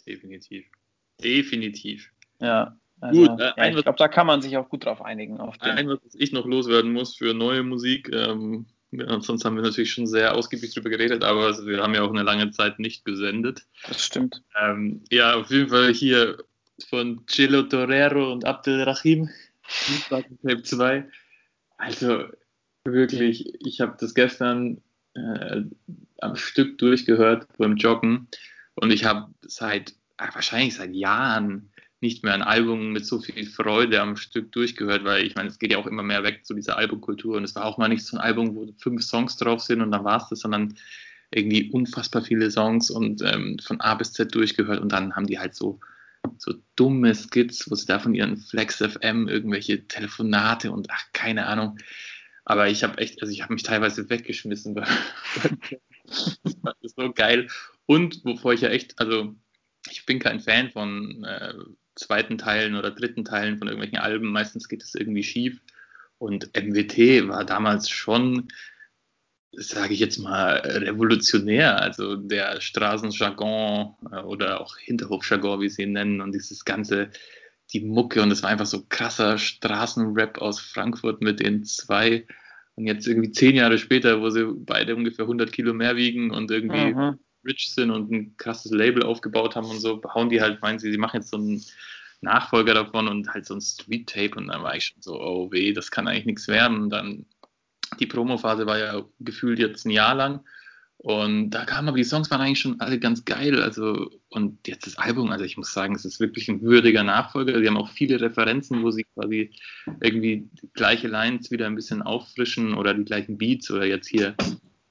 [0.06, 0.66] Definitiv.
[1.22, 2.10] Definitiv.
[2.38, 2.78] Ja.
[3.00, 5.40] Also, gut, äh, ja, ich glaube, da kann man sich auch gut drauf einigen.
[5.40, 8.66] Auf ein, was ich noch loswerden muss für neue Musik, ähm,
[9.20, 12.22] sonst haben wir natürlich schon sehr ausgiebig darüber geredet, aber wir haben ja auch eine
[12.22, 13.66] lange Zeit nicht gesendet.
[13.88, 14.42] Das stimmt.
[14.60, 16.38] Ähm, ja, auf jeden Fall hier
[16.88, 19.30] von Chilo Torero und Abdel Rahim,
[20.08, 21.08] Tape 2.
[21.76, 22.24] Also
[22.84, 24.80] wirklich, ich habe das gestern
[25.14, 25.62] äh,
[26.20, 28.28] am Stück durchgehört beim Joggen
[28.74, 31.70] und ich habe seit, äh, wahrscheinlich seit Jahren
[32.00, 35.58] nicht mehr ein Album mit so viel Freude am Stück durchgehört, weil ich meine, es
[35.58, 38.04] geht ja auch immer mehr weg zu dieser Albumkultur und es war auch mal nicht
[38.04, 40.74] so ein Album, wo fünf Songs drauf sind und dann war es das, sondern
[41.30, 45.38] irgendwie unfassbar viele Songs und ähm, von A bis Z durchgehört und dann haben die
[45.38, 45.80] halt so
[46.38, 51.46] so dumme Skits, wo sie da von ihren Flex FM irgendwelche Telefonate und ach, keine
[51.46, 51.78] Ahnung.
[52.44, 54.74] Aber ich habe echt, also ich habe mich teilweise weggeschmissen.
[54.74, 57.48] das war so geil.
[57.86, 59.34] Und wovor ich ja echt, also
[59.90, 61.54] ich bin kein Fan von äh,
[61.94, 64.30] zweiten Teilen oder dritten Teilen von irgendwelchen Alben.
[64.30, 65.60] Meistens geht es irgendwie schief.
[66.18, 68.48] Und MWT war damals schon,
[69.56, 71.80] sage ich jetzt mal, revolutionär.
[71.80, 77.10] Also der Straßenjargon äh, oder auch Hinterhofjargon, wie sie ihn nennen, und dieses ganze,
[77.72, 78.22] die Mucke.
[78.22, 82.26] Und es war einfach so krasser Straßenrap aus Frankfurt mit den zwei.
[82.76, 86.50] Und jetzt irgendwie zehn Jahre später, wo sie beide ungefähr 100 Kilo mehr wiegen und
[86.50, 87.18] irgendwie mhm.
[87.44, 90.90] rich sind und ein krasses Label aufgebaut haben und so, hauen die halt, meinen sie,
[90.90, 91.64] sie machen jetzt so einen
[92.20, 95.72] Nachfolger davon und halt so ein Street-Tape und dann war ich schon so, oh weh,
[95.72, 96.82] das kann eigentlich nichts werden.
[96.82, 97.26] Und dann
[97.94, 100.40] die Promo-Phase war ja gefühlt jetzt ein Jahr lang
[101.04, 103.60] und da kamen aber die Songs waren eigentlich schon alle ganz geil.
[103.60, 107.60] Also, und jetzt das Album, also ich muss sagen, es ist wirklich ein würdiger Nachfolger.
[107.60, 109.50] Sie haben auch viele Referenzen, wo sie quasi
[110.00, 114.34] irgendwie gleiche Lines wieder ein bisschen auffrischen oder die gleichen Beats oder jetzt hier,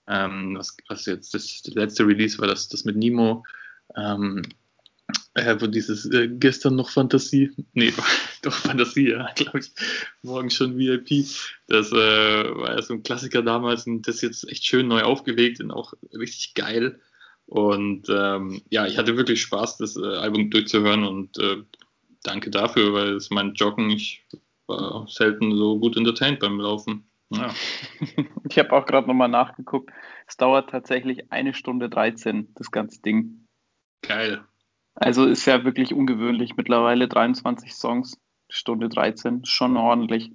[0.08, 3.44] ähm, was, was jetzt das, das letzte Release war, das, das mit Nemo.
[3.98, 4.44] Ähm,
[5.34, 7.92] äh, wo dieses äh, gestern noch Fantasie, nee,
[8.46, 9.72] doch Fantasie, ja, glaube ich,
[10.22, 11.26] morgen schon VIP.
[11.68, 15.02] Das äh, war ja so ein Klassiker damals und das ist jetzt echt schön neu
[15.02, 17.00] aufgelegt und auch richtig geil.
[17.46, 21.58] Und ähm, ja, ich hatte wirklich Spaß, das äh, Album durchzuhören und äh,
[22.24, 24.26] danke dafür, weil es mein Joggen, ich
[24.68, 27.06] war selten so gut entertained beim Laufen.
[27.32, 27.54] Ja.
[28.50, 29.90] Ich habe auch gerade nochmal nachgeguckt.
[30.28, 33.48] Es dauert tatsächlich eine Stunde 13, das ganze Ding.
[34.02, 34.44] Geil.
[34.96, 36.56] Also ist ja wirklich ungewöhnlich.
[36.56, 38.20] Mittlerweile 23 Songs,
[38.54, 40.32] Stunde 13, schon ordentlich.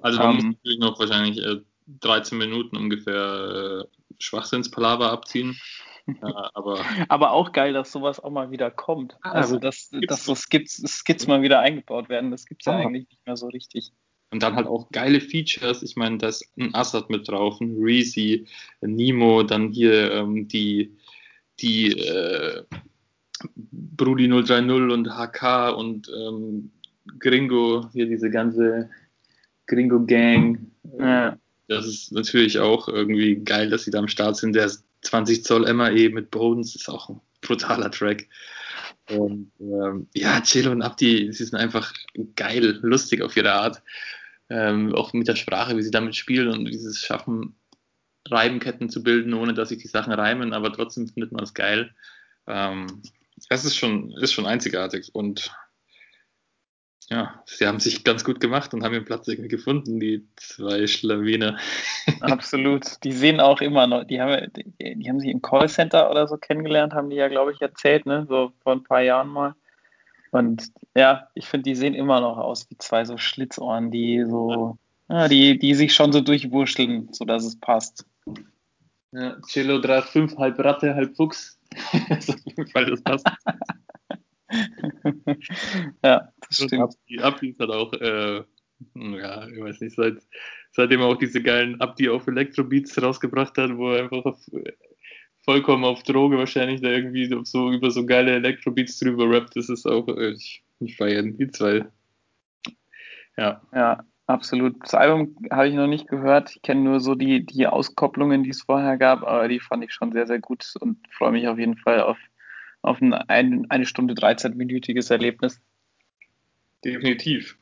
[0.00, 1.60] Also man ähm, muss natürlich noch wahrscheinlich äh,
[2.00, 5.58] 13 Minuten ungefähr äh, Schwachsinnspalaver abziehen.
[6.06, 6.12] äh,
[6.54, 9.18] aber, aber auch geil, dass sowas auch mal wieder kommt.
[9.22, 12.76] Ah, also dass, dass so Skits, Skits mal wieder eingebaut werden, das gibt es ja
[12.76, 13.92] eigentlich nicht mehr so richtig.
[14.30, 15.82] Und dann halt auch geile Features.
[15.82, 18.46] Ich meine, da ist ein Assad mit drauf, ein Reezy,
[18.80, 20.96] ein Nemo, dann hier ähm, die,
[21.60, 22.64] die äh,
[23.66, 26.70] Brudi 030 und HK und ähm,
[27.18, 28.90] Gringo, hier diese ganze
[29.66, 30.70] Gringo-Gang.
[30.98, 31.38] Ja.
[31.68, 34.54] Das ist natürlich auch irgendwie geil, dass sie da am Start sind.
[34.54, 34.70] Der
[35.02, 38.28] 20 Zoll MAE mit Bones ist auch ein brutaler Track.
[39.10, 41.92] Und ähm, ja, Chill und Abdi, sie sind einfach
[42.36, 43.82] geil, lustig auf ihre Art.
[44.48, 47.56] Ähm, auch mit der Sprache, wie sie damit spielen und dieses Schaffen,
[48.28, 51.92] Reibenketten zu bilden, ohne dass sich die Sachen reimen, aber trotzdem findet man es geil.
[52.46, 53.02] Ähm,
[53.48, 55.52] es ist schon, ist schon einzigartig und
[57.12, 60.86] ja, sie haben sich ganz gut gemacht und haben ihren Platz irgendwie gefunden, die zwei
[60.86, 61.58] Schlawiner.
[62.20, 63.04] Absolut.
[63.04, 66.38] Die sehen auch immer noch, die haben, die, die haben sich im Callcenter oder so
[66.38, 68.24] kennengelernt, haben die ja, glaube ich, erzählt, ne?
[68.26, 69.54] So vor ein paar Jahren mal.
[70.30, 74.78] Und ja, ich finde, die sehen immer noch aus wie zwei so Schlitzohren, die so,
[75.10, 78.06] ja, die, die sich schon so durchwurschteln, sodass es passt.
[79.10, 81.58] Ja, Cello 3,5, halb Ratte, halb Fuchs.
[82.72, 83.26] Weil das passt.
[86.04, 86.32] ja,
[86.66, 86.94] stimmt.
[87.08, 88.42] Die Abdi hat auch, äh,
[88.94, 90.18] ja, ich weiß nicht, seit,
[90.72, 94.38] seitdem er auch diese geilen Abdi auf Elektrobeats rausgebracht hat, wo er einfach auf,
[95.44, 99.86] vollkommen auf Droge wahrscheinlich da irgendwie so über so geile Elektrobeats drüber rappt, das ist
[99.86, 101.84] auch, äh, ich, ich feiere die zwei.
[103.36, 103.62] Ja.
[103.72, 104.76] Ja, absolut.
[104.82, 106.56] Das Album habe ich noch nicht gehört.
[106.56, 109.92] Ich kenne nur so die, die Auskopplungen, die es vorher gab, aber die fand ich
[109.92, 112.18] schon sehr, sehr gut und freue mich auf jeden Fall auf,
[112.82, 115.60] auf ein, ein eine Stunde 13-minütiges Erlebnis.
[116.84, 117.56] Definitiv.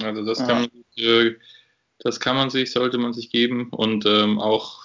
[0.00, 1.36] Also das kann, man, äh,
[1.98, 4.82] das kann man sich, sollte man sich geben und ähm, auch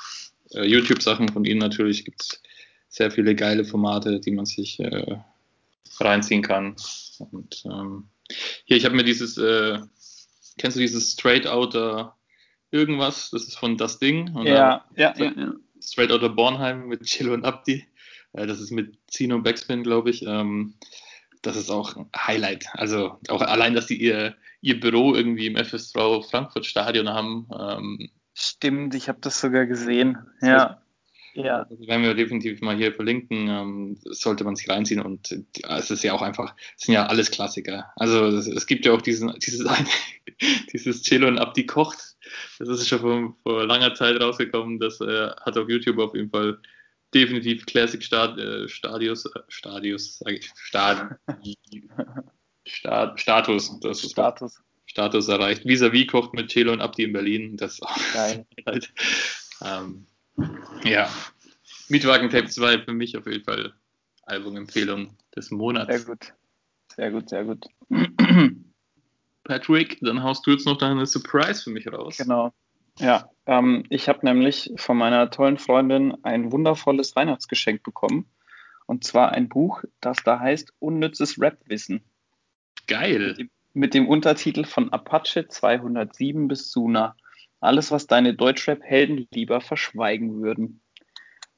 [0.52, 2.42] äh, YouTube-Sachen von Ihnen natürlich gibt es
[2.90, 5.18] sehr viele geile Formate, die man sich äh,
[6.00, 6.76] reinziehen kann.
[7.32, 8.10] Und ähm,
[8.66, 9.80] hier, ich habe mir dieses äh,
[10.58, 12.18] Kennst du dieses Straight Outer
[12.72, 13.30] irgendwas?
[13.30, 14.36] Das ist von Das Ding.
[14.44, 15.54] Ja, ja, ja, ja.
[15.80, 17.86] Straight Outer Bornheim mit Chilo und Abdi.
[18.34, 20.24] Das ist mit Zino Backspin, glaube ich.
[20.24, 20.74] Ähm,
[21.48, 22.68] das ist auch ein Highlight.
[22.74, 27.48] Also auch allein, dass sie ihr, ihr Büro irgendwie im FSV Frankfurt Stadion haben.
[27.58, 30.18] Ähm, Stimmt, ich habe das sogar gesehen.
[30.41, 30.82] Ja.
[31.34, 31.66] Ja.
[31.70, 33.48] Das werden wir definitiv mal hier verlinken.
[33.48, 37.06] Ähm, sollte man sich reinziehen und ja, es ist ja auch einfach, es sind ja
[37.06, 37.91] alles Klassiker.
[37.95, 39.88] Also es, es gibt ja auch diesen, dieses eine,
[40.74, 42.18] dieses Cello und Abdi kocht.
[42.60, 44.80] Das ist schon vor, vor langer Zeit rausgekommen.
[44.80, 46.58] Das äh, hat auf YouTube auf jeden Fall
[47.18, 51.20] definitiv Classic Stad, äh, Stadius, äh, Stadius, sage ich, Stad,
[52.65, 53.80] Stad, Status.
[53.82, 54.61] Das ist Status.
[54.86, 55.65] Status erreicht.
[55.65, 57.57] Vis-à-vis kocht mit Cello und Abdi in Berlin.
[57.57, 58.45] Das ist auch geil.
[58.65, 58.93] halt,
[59.63, 60.07] ähm,
[60.84, 61.09] ja,
[61.89, 63.74] Mietwagen Tape 2 für mich auf jeden Fall
[64.24, 65.88] Albumempfehlung des Monats.
[65.88, 66.34] Sehr gut.
[66.95, 67.65] Sehr gut, sehr gut.
[69.43, 72.18] Patrick, dann haust du jetzt noch deine Surprise für mich raus.
[72.18, 72.53] Genau.
[73.00, 78.30] Ja, ähm, ich habe nämlich von meiner tollen Freundin ein wundervolles Weihnachtsgeschenk bekommen.
[78.86, 82.04] Und zwar ein Buch, das da heißt Unnützes Rap-Wissen.
[82.88, 83.28] Geil.
[83.28, 87.16] Mit dem, mit dem Untertitel von Apache 207 bis Suna.
[87.60, 90.82] Alles, was deine Deutschrap-Helden lieber verschweigen würden.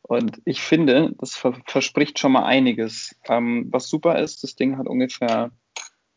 [0.01, 3.15] Und ich finde, das ver verspricht schon mal einiges.
[3.27, 5.51] Ähm, was super ist, das Ding hat ungefähr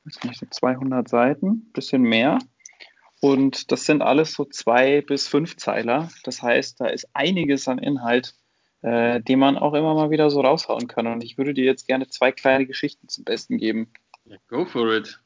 [0.05, 2.39] weiß nicht, 200 Seiten, bisschen mehr.
[3.25, 6.11] Und das sind alles so zwei bis fünf Zeiler.
[6.25, 8.35] Das heißt, da ist einiges an Inhalt,
[8.81, 11.07] äh, den man auch immer mal wieder so raushauen kann.
[11.07, 13.93] Und ich würde dir jetzt gerne zwei kleine Geschichten zum Besten geben.
[14.49, 15.21] Go for it.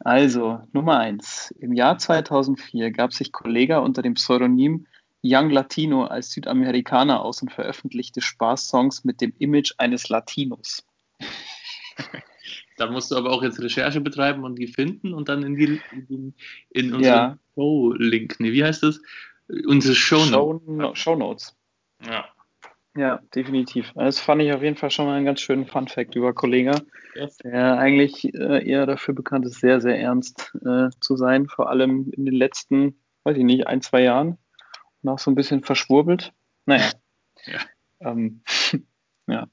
[0.00, 1.54] Also, Nummer eins.
[1.60, 4.88] Im Jahr 2004 gab sich Kollega unter dem Pseudonym
[5.22, 10.84] Young Latino als Südamerikaner aus und veröffentlichte Spaßsongs mit dem Image eines Latinos.
[12.76, 15.80] Da musst du aber auch jetzt Recherche betreiben und die finden und dann in die
[16.08, 16.34] in,
[16.70, 17.38] in unseren Ja.
[17.54, 18.36] Show-Link.
[18.38, 19.00] Nee, wie heißt das?
[19.66, 20.18] Unsere Show.
[20.18, 21.56] Show, Show Notes.
[22.04, 22.26] Ja.
[22.96, 23.92] Ja, definitiv.
[23.94, 26.80] Das fand ich auf jeden Fall schon mal einen ganz schönen Fun-Fact über Kollega,
[27.14, 27.36] Yes.
[27.38, 32.10] der eigentlich äh, eher dafür bekannt ist, sehr, sehr ernst äh, zu sein, vor allem
[32.12, 34.38] in den letzten, weiß ich nicht, ein, zwei Jahren.
[35.04, 36.32] Auch so ein bisschen verschwurbelt.
[36.64, 36.90] Naja.
[37.44, 37.60] Ja.
[38.00, 38.42] Ähm,
[39.28, 39.46] ja.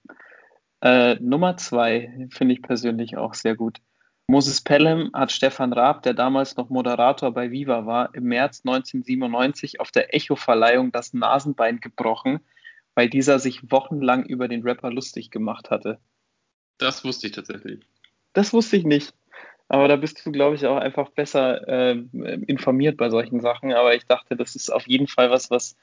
[0.83, 3.79] Äh, Nummer zwei finde ich persönlich auch sehr gut.
[4.27, 9.79] Moses Pelham hat Stefan Raab, der damals noch Moderator bei Viva war, im März 1997
[9.79, 12.41] auf der Echo-Verleihung das Nasenbein gebrochen,
[12.95, 15.99] weil dieser sich wochenlang über den Rapper lustig gemacht hatte.
[16.79, 17.85] Das wusste ich tatsächlich.
[18.33, 19.13] Das wusste ich nicht.
[19.69, 21.91] Aber da bist du, glaube ich, auch einfach besser äh,
[22.47, 23.71] informiert bei solchen Sachen.
[23.71, 25.77] Aber ich dachte, das ist auf jeden Fall was, was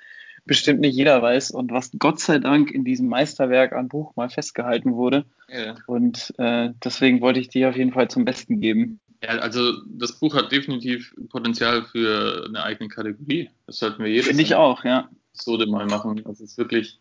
[0.45, 4.31] bestimmt nicht jeder weiß und was Gott sei Dank in diesem Meisterwerk an Buch mal
[4.31, 5.25] festgehalten wurde.
[5.49, 5.77] Ja.
[5.87, 9.01] Und äh, deswegen wollte ich dir auf jeden Fall zum Besten geben.
[9.23, 13.51] ja, also das Buch hat definitiv Potenzial für eine eigene Kategorie.
[13.67, 15.09] Das sollten wir jedes Finde ich auch, ja.
[15.35, 16.23] Episode mal machen.
[16.25, 16.99] Das ist wirklich,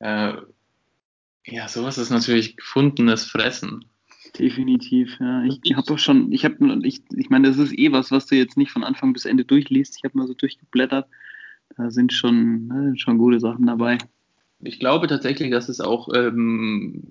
[0.00, 0.34] äh,
[1.46, 3.84] ja, sowas ist natürlich gefundenes Fressen.
[4.38, 5.44] Definitiv, ja.
[5.44, 8.34] Ich habe auch schon, ich habe, ich, ich meine, das ist eh was, was du
[8.34, 9.96] jetzt nicht von Anfang bis Ende durchliest.
[9.96, 11.08] Ich habe mal so durchgeblättert.
[11.76, 13.98] Da sind schon, ne, schon gute Sachen dabei.
[14.60, 17.02] Ich glaube tatsächlich, dass es auch ähm,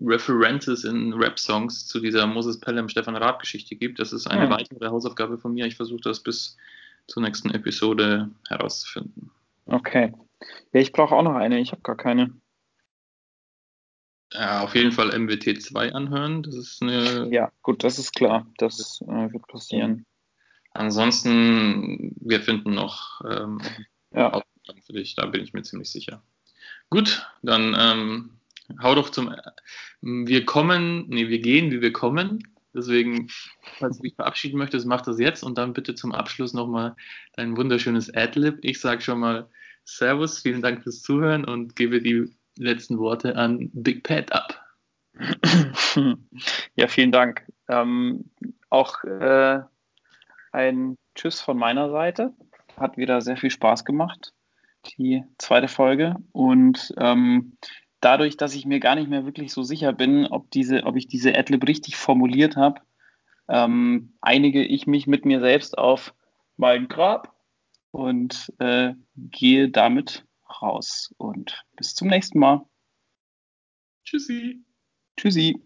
[0.00, 3.98] References in Rap-Songs zu dieser Moses Pelham Stefan Raab Geschichte gibt.
[3.98, 4.50] Das ist eine Ja.
[4.50, 5.66] weitere Hausaufgabe von mir.
[5.66, 6.56] Ich versuche das bis
[7.06, 9.30] zur nächsten Episode herauszufinden.
[9.66, 10.12] Okay.
[10.72, 11.58] Ja, ich brauche auch noch eine.
[11.60, 12.32] Ich habe gar keine.
[14.32, 16.42] Ja, auf jeden Fall MWT 2 anhören.
[16.42, 17.28] Das ist eine.
[17.32, 18.46] Ja, gut, das ist klar.
[18.58, 20.04] Das äh, wird passieren.
[20.72, 23.60] Ansonsten, wir finden noch ähm,
[24.12, 26.22] Ja, Hausaufgaben für dich, da bin ich mir ziemlich sicher.
[26.90, 28.30] Gut, dann ähm,
[28.82, 29.34] hau doch zum.
[30.00, 32.42] Wir kommen, nee, wir gehen, wie wir kommen.
[32.74, 33.28] Deswegen,
[33.78, 36.94] falls du dich verabschieden möchtest, mach das jetzt und dann bitte zum Abschluss nochmal
[37.34, 38.58] dein wunderschönes Adlib.
[38.62, 39.50] Ich sage schon mal
[39.84, 44.64] Servus, vielen Dank fürs Zuhören und gebe die letzten Worte an Big Pat ab.
[46.76, 47.46] ja, vielen Dank.
[47.68, 48.30] Ähm,
[48.70, 49.60] auch äh,
[50.52, 52.34] ein Tschüss von meiner Seite.
[52.78, 54.32] Hat wieder sehr viel Spaß gemacht,
[54.98, 56.16] die zweite Folge.
[56.32, 57.56] Und ähm,
[58.00, 61.08] dadurch, dass ich mir gar nicht mehr wirklich so sicher bin, ob, diese, ob ich
[61.08, 62.80] diese Adlib richtig formuliert habe,
[63.48, 66.14] ähm, einige ich mich mit mir selbst auf
[66.56, 67.34] mein Grab
[67.90, 70.26] und äh, gehe damit
[70.60, 71.14] raus.
[71.18, 72.64] Und bis zum nächsten Mal.
[74.04, 74.64] Tschüssi.
[75.16, 75.62] Tschüssi.